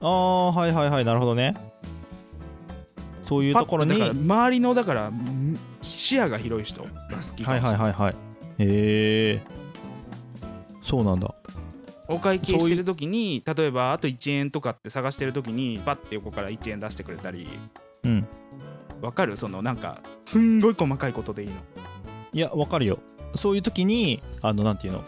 [0.00, 1.04] ああはいはいはい。
[1.04, 1.54] なるほどね。
[3.26, 4.02] そういうところに。
[4.02, 7.60] 周りのだからん視野が広い人が好きかもしれない。
[7.60, 8.14] はいはいはい
[8.58, 9.42] へえ
[10.82, 11.34] そうなんだ。
[12.08, 17.46] お会計してる時に例えばあと1円とかって探してる時にバッて横から1円出してくれたり。
[18.04, 18.26] うん
[19.00, 19.36] わかる？
[19.36, 21.54] そのなんかすんごい細かいことでいいの。
[22.32, 22.98] いやわかるよ。
[23.36, 25.04] そういう時にあのなんていうの？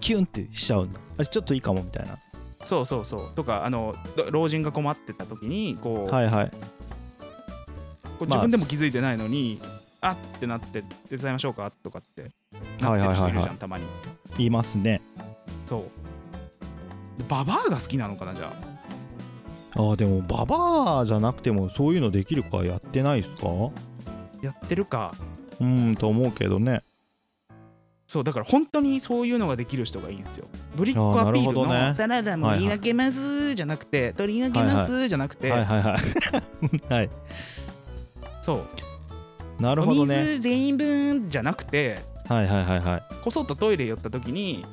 [0.00, 1.00] キュンってしちゃうんだ。
[1.18, 2.18] あちょっといいかもみたいな。
[2.64, 3.30] そうそうそう。
[3.34, 6.50] とかあのど老人が困ってた時にこう,、はいはい。
[8.18, 9.58] こ自分でも気づいてないのに、
[10.00, 11.70] あってなって手伝いましょうか？
[11.82, 12.30] とかって
[12.80, 13.50] なはいはいはいはい。
[13.56, 13.84] たまに。
[14.36, 15.00] 言いますね。
[15.66, 15.82] そう。
[17.18, 18.71] でババアが好きなのかなじゃあ
[19.74, 23.48] あーでもババアじゃなくてもそういうのできるかやってないですか？
[24.42, 25.14] やってるか。
[25.60, 26.82] うーんと思うけどね。
[28.06, 30.46] そうだから本当にそういうのができる人がいいんですよ。
[30.76, 31.88] ブリックあーアピールなるほどね。
[31.88, 37.10] のサラダ盛り分けますじゃなくて取り分けますじゃなくて、はいはいはいはい。
[38.42, 38.66] そ
[39.58, 39.62] う。
[39.62, 40.16] なるおほどね。
[40.16, 43.02] 水全員分じゃなくてはいはいはいはい。
[43.24, 44.66] こそっとトイレ寄った時に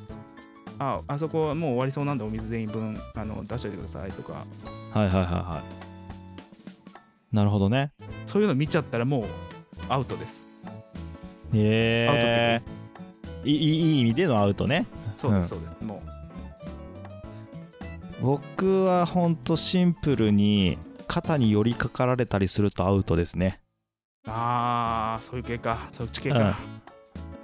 [0.79, 4.45] ああそこはもう終わりそうなんでお水全員分あの出しといてくださいとか。
[4.93, 7.35] はいはいはいはい。
[7.35, 7.91] なるほどね。
[8.25, 9.25] そういうの見ちゃったらもう
[9.87, 12.61] アウトです、アウトってへえ
[13.43, 14.87] いいいい意味でのアウトね。
[15.17, 16.01] そうですそうです、も
[18.21, 20.77] 僕はほんとシンプルに
[21.07, 23.59] 肩に寄りかかられたりするとアウトですね。
[24.25, 25.87] うああそういう系か。
[25.91, 26.57] そっち系か、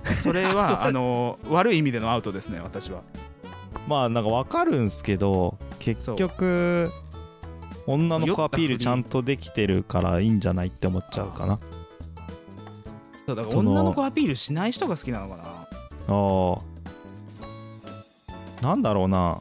[0.21, 3.01] それはあの悪い意味でのアウトですね私は。
[3.87, 6.91] まあなんか分かるんすけど結局
[7.87, 11.59] 女の子アピールちゃんとできてるからいいんじゃないって思っちゃうかな。
[13.27, 13.35] そう。
[13.35, 15.43] だから女の子アピールしない人が好きなのかな。
[15.43, 16.57] あ
[18.61, 18.63] あ。
[18.63, 19.39] なんだろうな。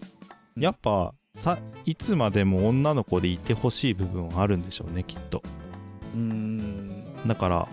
[0.57, 0.62] うん。
[0.62, 5.43] やっぱさいつまでも女の子でいてほしい部分はあるんでしょうねきっと。
[6.15, 7.05] うーん。
[7.27, 7.69] だから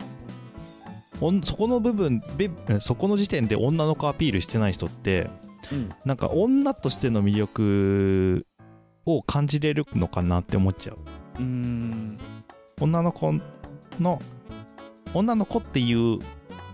[1.44, 2.50] そこの部分べ
[2.80, 5.30] そこの時点で女の子アピールしてない人って
[5.72, 5.90] うん。
[6.06, 8.46] なんか女としての魅力
[9.06, 10.98] を感じれるのかなって思っちゃう。
[11.38, 12.18] うーん。
[12.80, 13.34] 女の子
[14.00, 14.22] の
[15.14, 16.20] 女の子っていう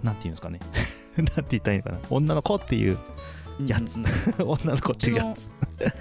[0.04, 0.60] なんていうんですかね。
[1.18, 2.00] なんて言ったらいいのかな。
[2.10, 2.98] 女の子っていう
[3.66, 4.12] やつうんうん。
[4.64, 5.52] 女の子っていうやつ。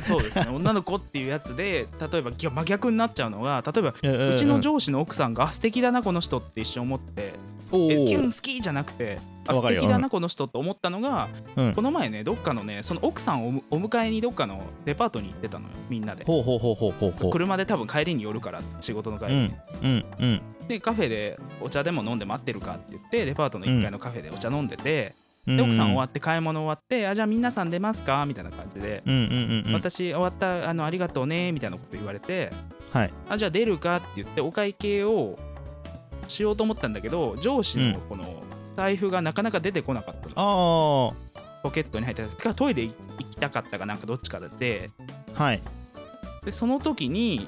[0.00, 0.46] そうですね。
[0.50, 7.34] 女の子っていうやつで例えばぎ真逆になっちゃうのが例えばううちの上司の奥さんがあ素敵だなこの人って一瞬思って
[7.70, 11.74] キュンー好きじゃなくてあ素敵だなこの人って思ったのがうん。
[11.74, 16.24] この前ねどっかのねその奥さんをお迎えにどっかのデパートに行ってたのよみんなで。
[16.24, 17.30] ほうほうほうほうほうほう。
[17.30, 19.38] 車で多分帰りに寄るから仕事の帰りに、
[19.82, 20.40] うんうんうん。
[20.68, 25.14] でカフェでお茶でも飲んで待ってるかって言ってデパートの1階のカフェでお茶飲んでて、
[25.46, 25.56] うん。
[25.56, 29.72] で奥さん終わって買い物終わってあじゃあ皆さん出ますかみたいな感じで、うんうんうんうん。
[29.74, 32.50] 私終わったあのありがとうねみたいなこと言われて
[32.92, 33.12] はい。
[33.28, 35.38] あじゃあ出るかって言ってお会計を
[36.28, 38.42] しようと思ったんだけど上司のこの
[38.76, 42.92] 財布がなかなか出てこなかったの、あポケットに入ってたかトイレ行
[43.30, 44.90] きたかったかなんかどっちかで
[45.34, 45.62] あはい。
[46.44, 47.46] でその時に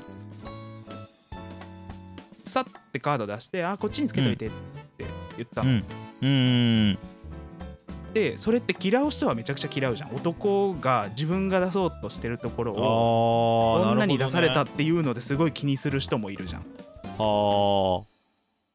[2.45, 4.51] さってカード出してあこっちにつけといてっ
[4.97, 5.05] て
[5.37, 5.85] 言ったの、うん。
[6.23, 6.99] うん。
[8.15, 10.15] でそれって嫌う人はめちゃくちゃ嫌うじゃん。
[10.15, 16.63] 男が自分が出そうとしてるところを女に出されたあっていうのですごい気にする人もいるじゃん。
[17.21, 18.03] あ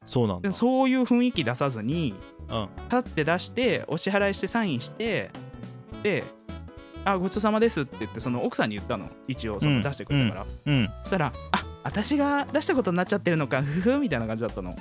[0.05, 0.51] そうなんだ。
[0.51, 2.15] そういう雰囲気出さずに
[2.49, 2.69] うん。
[2.89, 5.31] 立って出してお支払いしてサインして
[6.03, 6.23] で
[7.05, 9.09] 「あごちそうさまです」って言ってその奥さんに言ったの。
[9.27, 9.81] 一応そのうん。
[9.81, 10.89] 出してくれたから、うん。
[11.03, 14.75] そしたら「あ私が出したことになっちゃってるのかふふ」みたいな感じだったの。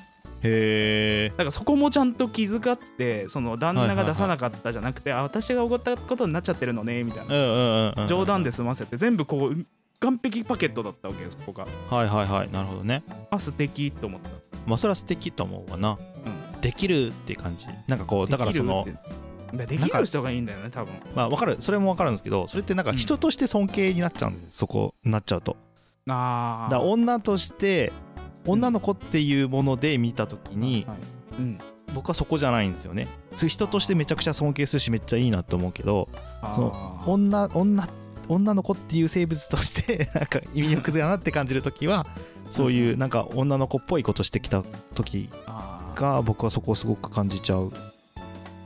[0.45, 7.35] へえだからそこもちゃんと気遣ってその旦那が出さなかったじゃなくて、あ私がおごったことになっちゃってるのねみたいな。
[7.35, 8.09] うんうんうんうん。
[8.09, 9.67] 冗談で済ませて全部こう
[10.03, 11.65] 完璧パケットだったわけよそこが。
[11.89, 13.05] はいはいはいなるほどね。
[13.31, 14.31] あ素敵と思った。
[14.67, 15.97] まあそれは素敵と思うわな、
[16.61, 17.67] できるって感じ。
[17.87, 18.85] なんかこうだからその
[19.53, 20.93] できる人がいいんだよね多分。
[21.15, 21.57] まあわかる。
[21.61, 22.97] それもわかるんですけどそれってなんかうん。
[22.97, 25.57] 人として尊敬になっちゃうんです、そこになっちゃうと。
[26.09, 27.93] ああだ女として
[28.45, 30.97] 女の子っていうもので見た時に、はい
[31.39, 31.59] うん。
[31.95, 33.07] 僕はそこじゃないんですよね。
[33.37, 36.09] そ人としてめちゃくちゃ尊敬するしめっちゃいいなと思うけど
[36.41, 37.89] あそー女女
[38.33, 42.07] 女の子っていう生物として なんか意味力だなって感じる時は
[42.51, 44.63] そういうなんか女の子っぽいことしてきた
[44.95, 45.29] 時
[45.95, 47.69] が僕はそこをすごく感じちゃう。
[47.69, 47.71] っ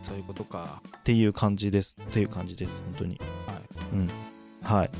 [0.02, 0.80] そういうことか。
[1.02, 1.96] ていう感じです。
[2.00, 2.82] っていう感じです。
[2.84, 3.20] 本当に。
[4.62, 4.80] はい。
[4.80, 4.90] はい。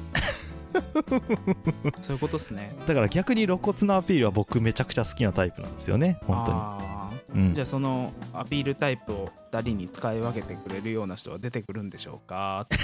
[2.03, 2.75] そういうことっすね。
[2.87, 6.19] だから逆に露骨なアピールは僕めちゃくちゃ好きなタイプなんですよね。
[6.27, 6.59] 本当に。
[6.61, 7.53] あうん。
[7.53, 12.67] ーじゃあそのアピールタイプを2人に使い分けてくれるような人は出てくるんでしょうか？
[12.71, 12.75] い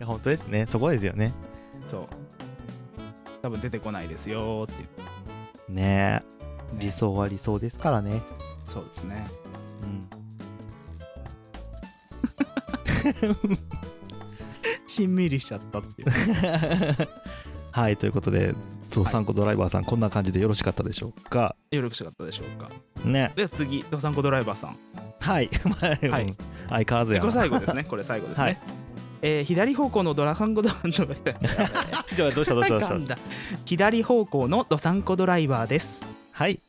[0.00, 0.66] や本当ですね。
[0.68, 1.32] そこですよね。
[1.88, 2.06] そう。
[3.42, 4.66] 多分出てこないですよ。
[4.70, 4.84] ってい
[5.70, 6.74] うねえ。
[6.74, 6.80] ね。
[6.80, 8.20] 理想は理想ですからね。
[8.66, 9.26] そうですね。
[9.82, 10.08] うん。
[14.86, 16.08] しんみりしちゃったっていう。
[17.72, 18.54] はいということで
[18.94, 21.54] ドサンコドライバーさん、こんな感じでよろしかったでしょうか？
[21.70, 22.70] よろしかったでしょうか？
[23.04, 23.32] ね。
[23.36, 24.76] では次ドサンコドライバーさん。
[25.20, 26.24] はい、まあはい。
[26.24, 26.36] う ん
[26.68, 27.26] 相変わらずやな。
[27.26, 27.84] これ最後ですね。
[27.84, 28.58] これ最後ですね、はい。
[29.22, 33.18] えー左方向のドラサンコドライバーじゃあどうしたどうしたどうした？
[33.64, 36.04] 左方向のドサンコドライバーです。
[36.32, 36.60] はい。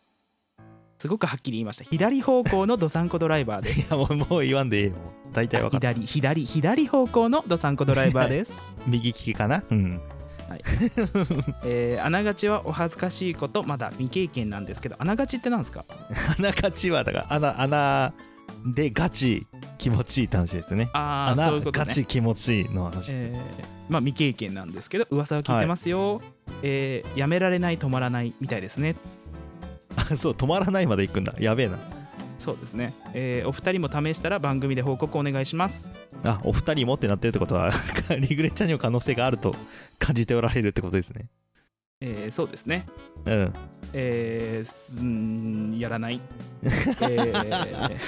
[0.97, 1.85] すごくはっきり言いました。
[1.85, 4.93] 左方向のドサンコドライバーで いすやもうもう言わんでええよ。
[5.31, 5.93] 大体わかった。
[5.93, 9.63] 左左左方向のドサンコドライバーです、 右利きかな？
[9.69, 10.01] うん
[11.65, 15.85] えー、あながちはお恥ずかしいことまだ未経験なんですけどあながちってなんですか？
[16.39, 18.13] 穴勝ちはだから穴穴
[18.73, 19.45] でガチ
[19.77, 20.89] 気持ちいい話ですね。
[20.93, 21.85] ああ穴そういうことね。
[21.85, 23.39] ガチ気持ちいいの話、えー
[23.89, 26.21] まあ未経験なんですけど噂を聞いてますよ、
[26.61, 28.95] えーやめられない止まらないみたいですね。
[29.95, 31.33] あ そう止まらないまで行くんだ。
[31.39, 31.77] やべえな
[32.39, 35.89] そうですね、えーお二人も試したら番組で報告お願いします。
[36.23, 37.69] あお二人もってなってるってことは
[38.17, 39.53] リグレッチャーにも可能性があると
[39.99, 41.25] 感じておられるってことですね。
[42.01, 42.87] えーそうですね。
[43.25, 43.53] うん。
[43.93, 46.21] えーんやらない、
[46.63, 47.97] えー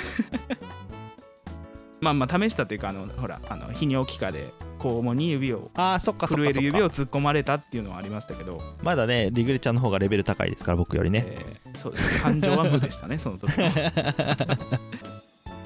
[1.99, 4.47] まあまあ試したというかあのほらあの泌尿器科で
[4.81, 11.23] 肛門に指をああそっか震える指を突っ込まれたっていうのはありましたけど、まだねリグレちゃんの方がレベル高いですから僕よりね。
[11.27, 13.71] えーそうです感情は無でしたね その時は、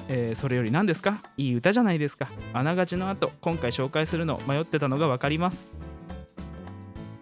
[0.08, 1.18] えーそれより何ですか？
[1.36, 2.28] いい歌じゃないですか。
[2.52, 5.70] あながちの後今回紹介するの迷ってたのが分かります。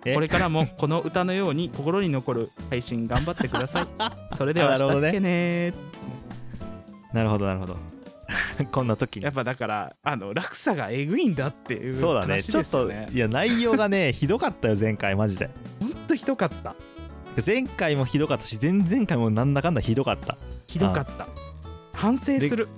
[0.04, 0.12] え？
[0.14, 3.86] これからもこの歌のように心に残る配信頑張ってください。
[4.36, 5.72] それでは したっけね
[7.14, 7.76] なるほどなるほど
[8.72, 9.24] こんな時に。
[9.24, 12.34] やっぱだからあの落差がえぐいんだっていうそうだね。
[12.34, 15.14] 話ちょっといや内容がねひどかったよ前回。
[15.16, 15.50] マジで
[15.80, 16.74] ほんとひどかった。
[17.44, 20.36] 前回もひどかったし前々回もなんだかんだひどかった。
[20.66, 21.26] ひどかった。
[21.92, 22.68] 反省する。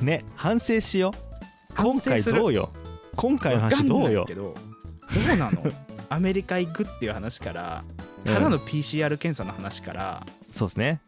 [0.00, 1.74] ね反省しよう。
[1.76, 2.70] 今回どうよ？
[3.16, 4.24] 今回の話どうよ？
[4.26, 4.54] けど
[5.26, 5.62] どうなの？
[6.08, 7.84] アメリカ行くっていう話から
[8.24, 11.00] ただの PCR 検査の話から、そうですね。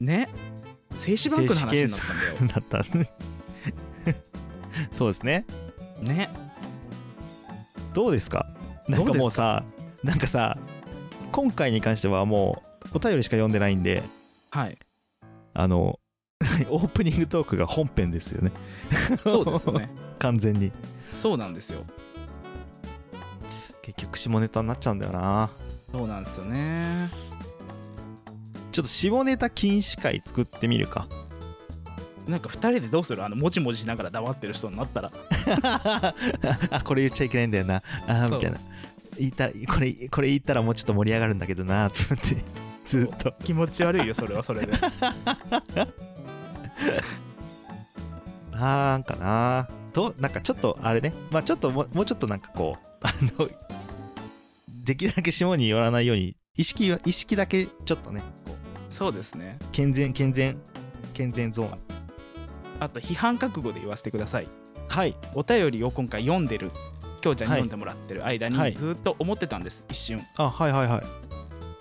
[0.00, 0.28] ね
[0.94, 2.12] 精子バンクの話になった
[2.42, 2.54] んだよ。
[2.54, 3.10] だったね
[4.92, 5.44] そうですね。
[6.00, 6.30] ね。
[7.94, 8.46] どうですか？
[8.88, 9.64] なんかもうさ
[10.02, 10.58] なんかさ
[11.30, 12.62] 今回に関してはも
[12.92, 14.02] うお便りしか読んでないんで。
[14.50, 14.78] はい。
[15.54, 15.98] あの
[16.70, 18.50] オープニングトークが本編ですよね。
[19.22, 19.90] そうですよね。
[20.18, 20.72] 完全に。
[21.16, 21.84] そうなんですよ。
[23.82, 25.50] 結局下ネタになっちゃうんだよな。
[25.92, 27.10] そうなんですよね
[28.72, 31.06] ちょっと下ネタ禁止会作ってみるか。
[32.26, 33.24] なんか2人でどうする？
[33.24, 35.12] あのもじもじしながら黙ってる人になったら。
[36.70, 37.82] あこれ言っちゃいけないんだよな。
[38.08, 38.58] あみたいな。
[39.18, 42.36] 言ったらこれこれ言ったらもうちょっと盛り上がるんだけどなって思って。
[42.86, 43.34] ずっと。
[43.44, 44.72] 気持ち悪いよそれはそれで。
[48.52, 49.68] なんかな。
[49.92, 51.12] どうなんかちょっとあれね。
[51.30, 53.50] まあちょっともうちょっとなんかこうあの
[54.68, 58.22] できるだけ下に寄らないように意識は意識だけちょっとね
[58.92, 59.58] そうですね。
[59.72, 60.58] 健全健全
[61.14, 61.78] 健全ゾーン。
[62.78, 64.48] あと批判覚悟で言わせてください。
[64.88, 65.16] はい。
[65.34, 66.68] お便りを今回読んでる
[67.22, 68.74] きょうちゃんにはい読んでもらってる間にはい。
[68.74, 70.20] ずっと思ってたんです一瞬。
[70.36, 71.02] あはいはいはい。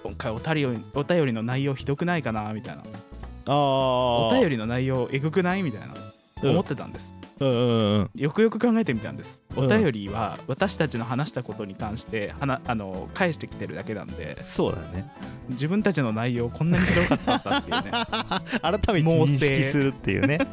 [0.03, 2.81] 今回お便りお便りの内容ひどくないかなみたいな。
[2.81, 5.63] ああお便りの内容えぐくない？
[5.63, 5.87] みたいな。
[5.87, 6.01] うん
[6.43, 7.13] 思ってたんです、
[7.45, 9.41] よくよく考えてみたんです。
[9.55, 9.69] おうん。
[9.69, 14.35] 便りは私たちの話したことに関してはなあの返してきてるだけなんで。
[14.41, 15.11] そうだね。
[15.49, 17.91] 自分たちの内容こんなにひどかったんだっていうね。
[18.61, 20.39] 改めて認識するっていうね。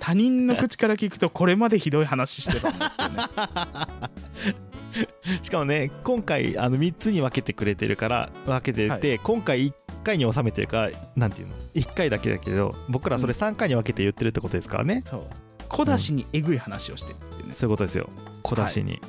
[0.00, 4.56] 他人の口から聞くとこれまでひどい話してたんだっていうね。
[5.42, 15.22] しかもね今回あの3つに分けてくれてるから分けてて、今回1回に収めてるからなんていうの？1回だけだけど僕らそれ3回に分けて言ってるってことですからね、そう。
[15.68, 18.10] 小出しにえぐい話をしてるっていうね、そういうことですよ。
[18.42, 19.00] 小出しに、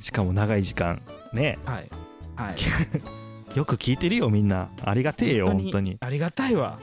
[0.00, 1.00] しかも長い時間
[1.32, 1.58] ね。
[1.64, 1.90] はい。
[2.36, 2.56] はい。
[3.56, 4.68] よく聞いてるよみんな。
[4.84, 5.96] ありがてえよ本当に。
[6.00, 6.78] ありがたいわ。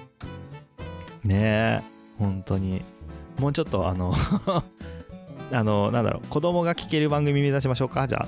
[1.23, 1.81] ねえ
[2.17, 2.81] 本当に。
[3.39, 4.13] もうちょっとあの
[5.51, 8.27] あのなんだろう子供が聞ける番組目指しましょうかじゃ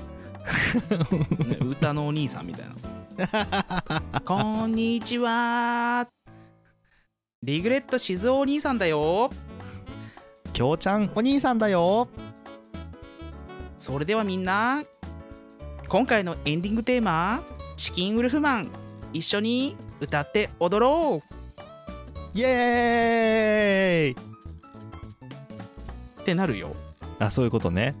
[1.44, 2.74] ね歌のお兄さんみたいな
[4.26, 6.06] こんにちは。
[7.42, 9.30] リグレット静雄お兄さんだよ。
[10.52, 12.08] きょうちゃんお兄さんだよ。
[13.78, 14.82] それではみんな
[15.88, 17.42] 今回のエンディングテーマ
[17.76, 18.70] 「チキンウルフマン」
[19.14, 22.38] 一緒に歌って踊ろう。
[22.38, 24.26] イエーイ。
[26.20, 26.76] ってなるよ。
[27.18, 27.94] あそういうことね、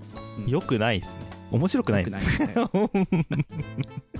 [0.44, 0.50] うん。
[0.50, 2.10] よくないですね面白くない。
[2.10, 2.18] ね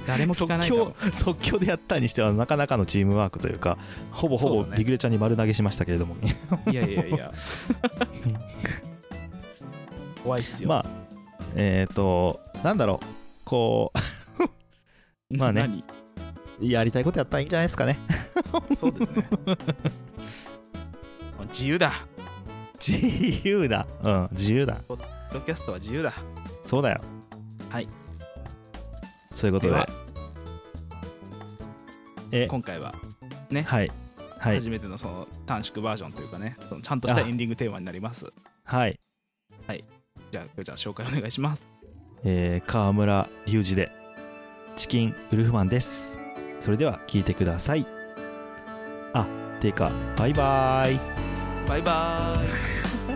[0.06, 0.86] 誰も聞即かないだろ。
[0.86, 3.78] 興即興でやったにしてはなかなかのチームワークというか
[4.12, 6.16] ほぼほぼリグレちゃんに丸投げしましたけれども、
[6.66, 7.32] ういやいやいや。
[10.22, 10.86] 怖いっすよ、まあ
[11.54, 13.06] えっ、ー、となんだろう。
[13.44, 13.92] こ
[15.30, 15.84] まあね。
[16.60, 17.98] やりたいことやったらいいんじゃないですかね。
[18.74, 19.28] そうですね。
[21.52, 21.92] 自由だ。
[22.78, 23.86] 自由だ。
[24.02, 24.76] うん自由だ。
[24.88, 25.00] ポッ
[25.32, 26.14] ドキャストは自由だ。
[26.64, 27.00] そうだよ
[27.76, 27.88] はい。
[29.34, 29.86] そういうことで。
[32.32, 32.46] え。
[32.46, 32.94] 今回は
[33.52, 33.90] はい。
[34.38, 34.56] はい。
[34.56, 38.32] 初めてのその短縮バージョンというかねそのちゃんとしたエンディングテーマになります。
[38.64, 39.84] はい。
[40.30, 41.66] じゃあ今日じゃあ紹介お願いします。
[42.24, 43.92] えー、川村隆二で
[44.74, 46.18] チキンウルフマンです。
[46.60, 47.86] それでは聞いてください。
[49.12, 49.26] あ
[49.60, 51.00] てかバイバーイ。
[51.68, 53.15] バイバーイ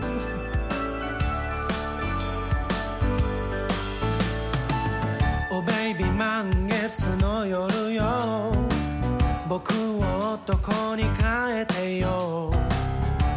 [9.63, 12.51] 僕を男に変えてよ。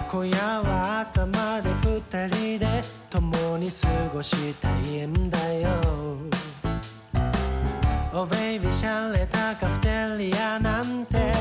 [0.08, 5.68] 今夜は朝まで二人で共に過ごしたいんだよ。
[8.14, 11.32] おベイビーシャレたカフェテリアなんて。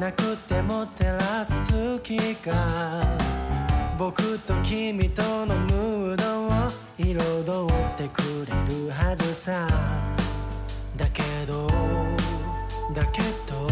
[0.00, 3.04] なくても照らす月が。
[3.98, 6.50] 僕と君とのムードを
[6.98, 9.68] 彩ってくれるはずさ。
[10.96, 11.68] だけど
[12.94, 13.68] だけど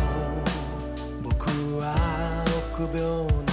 [1.22, 2.44] 僕は
[2.76, 3.47] 臆病な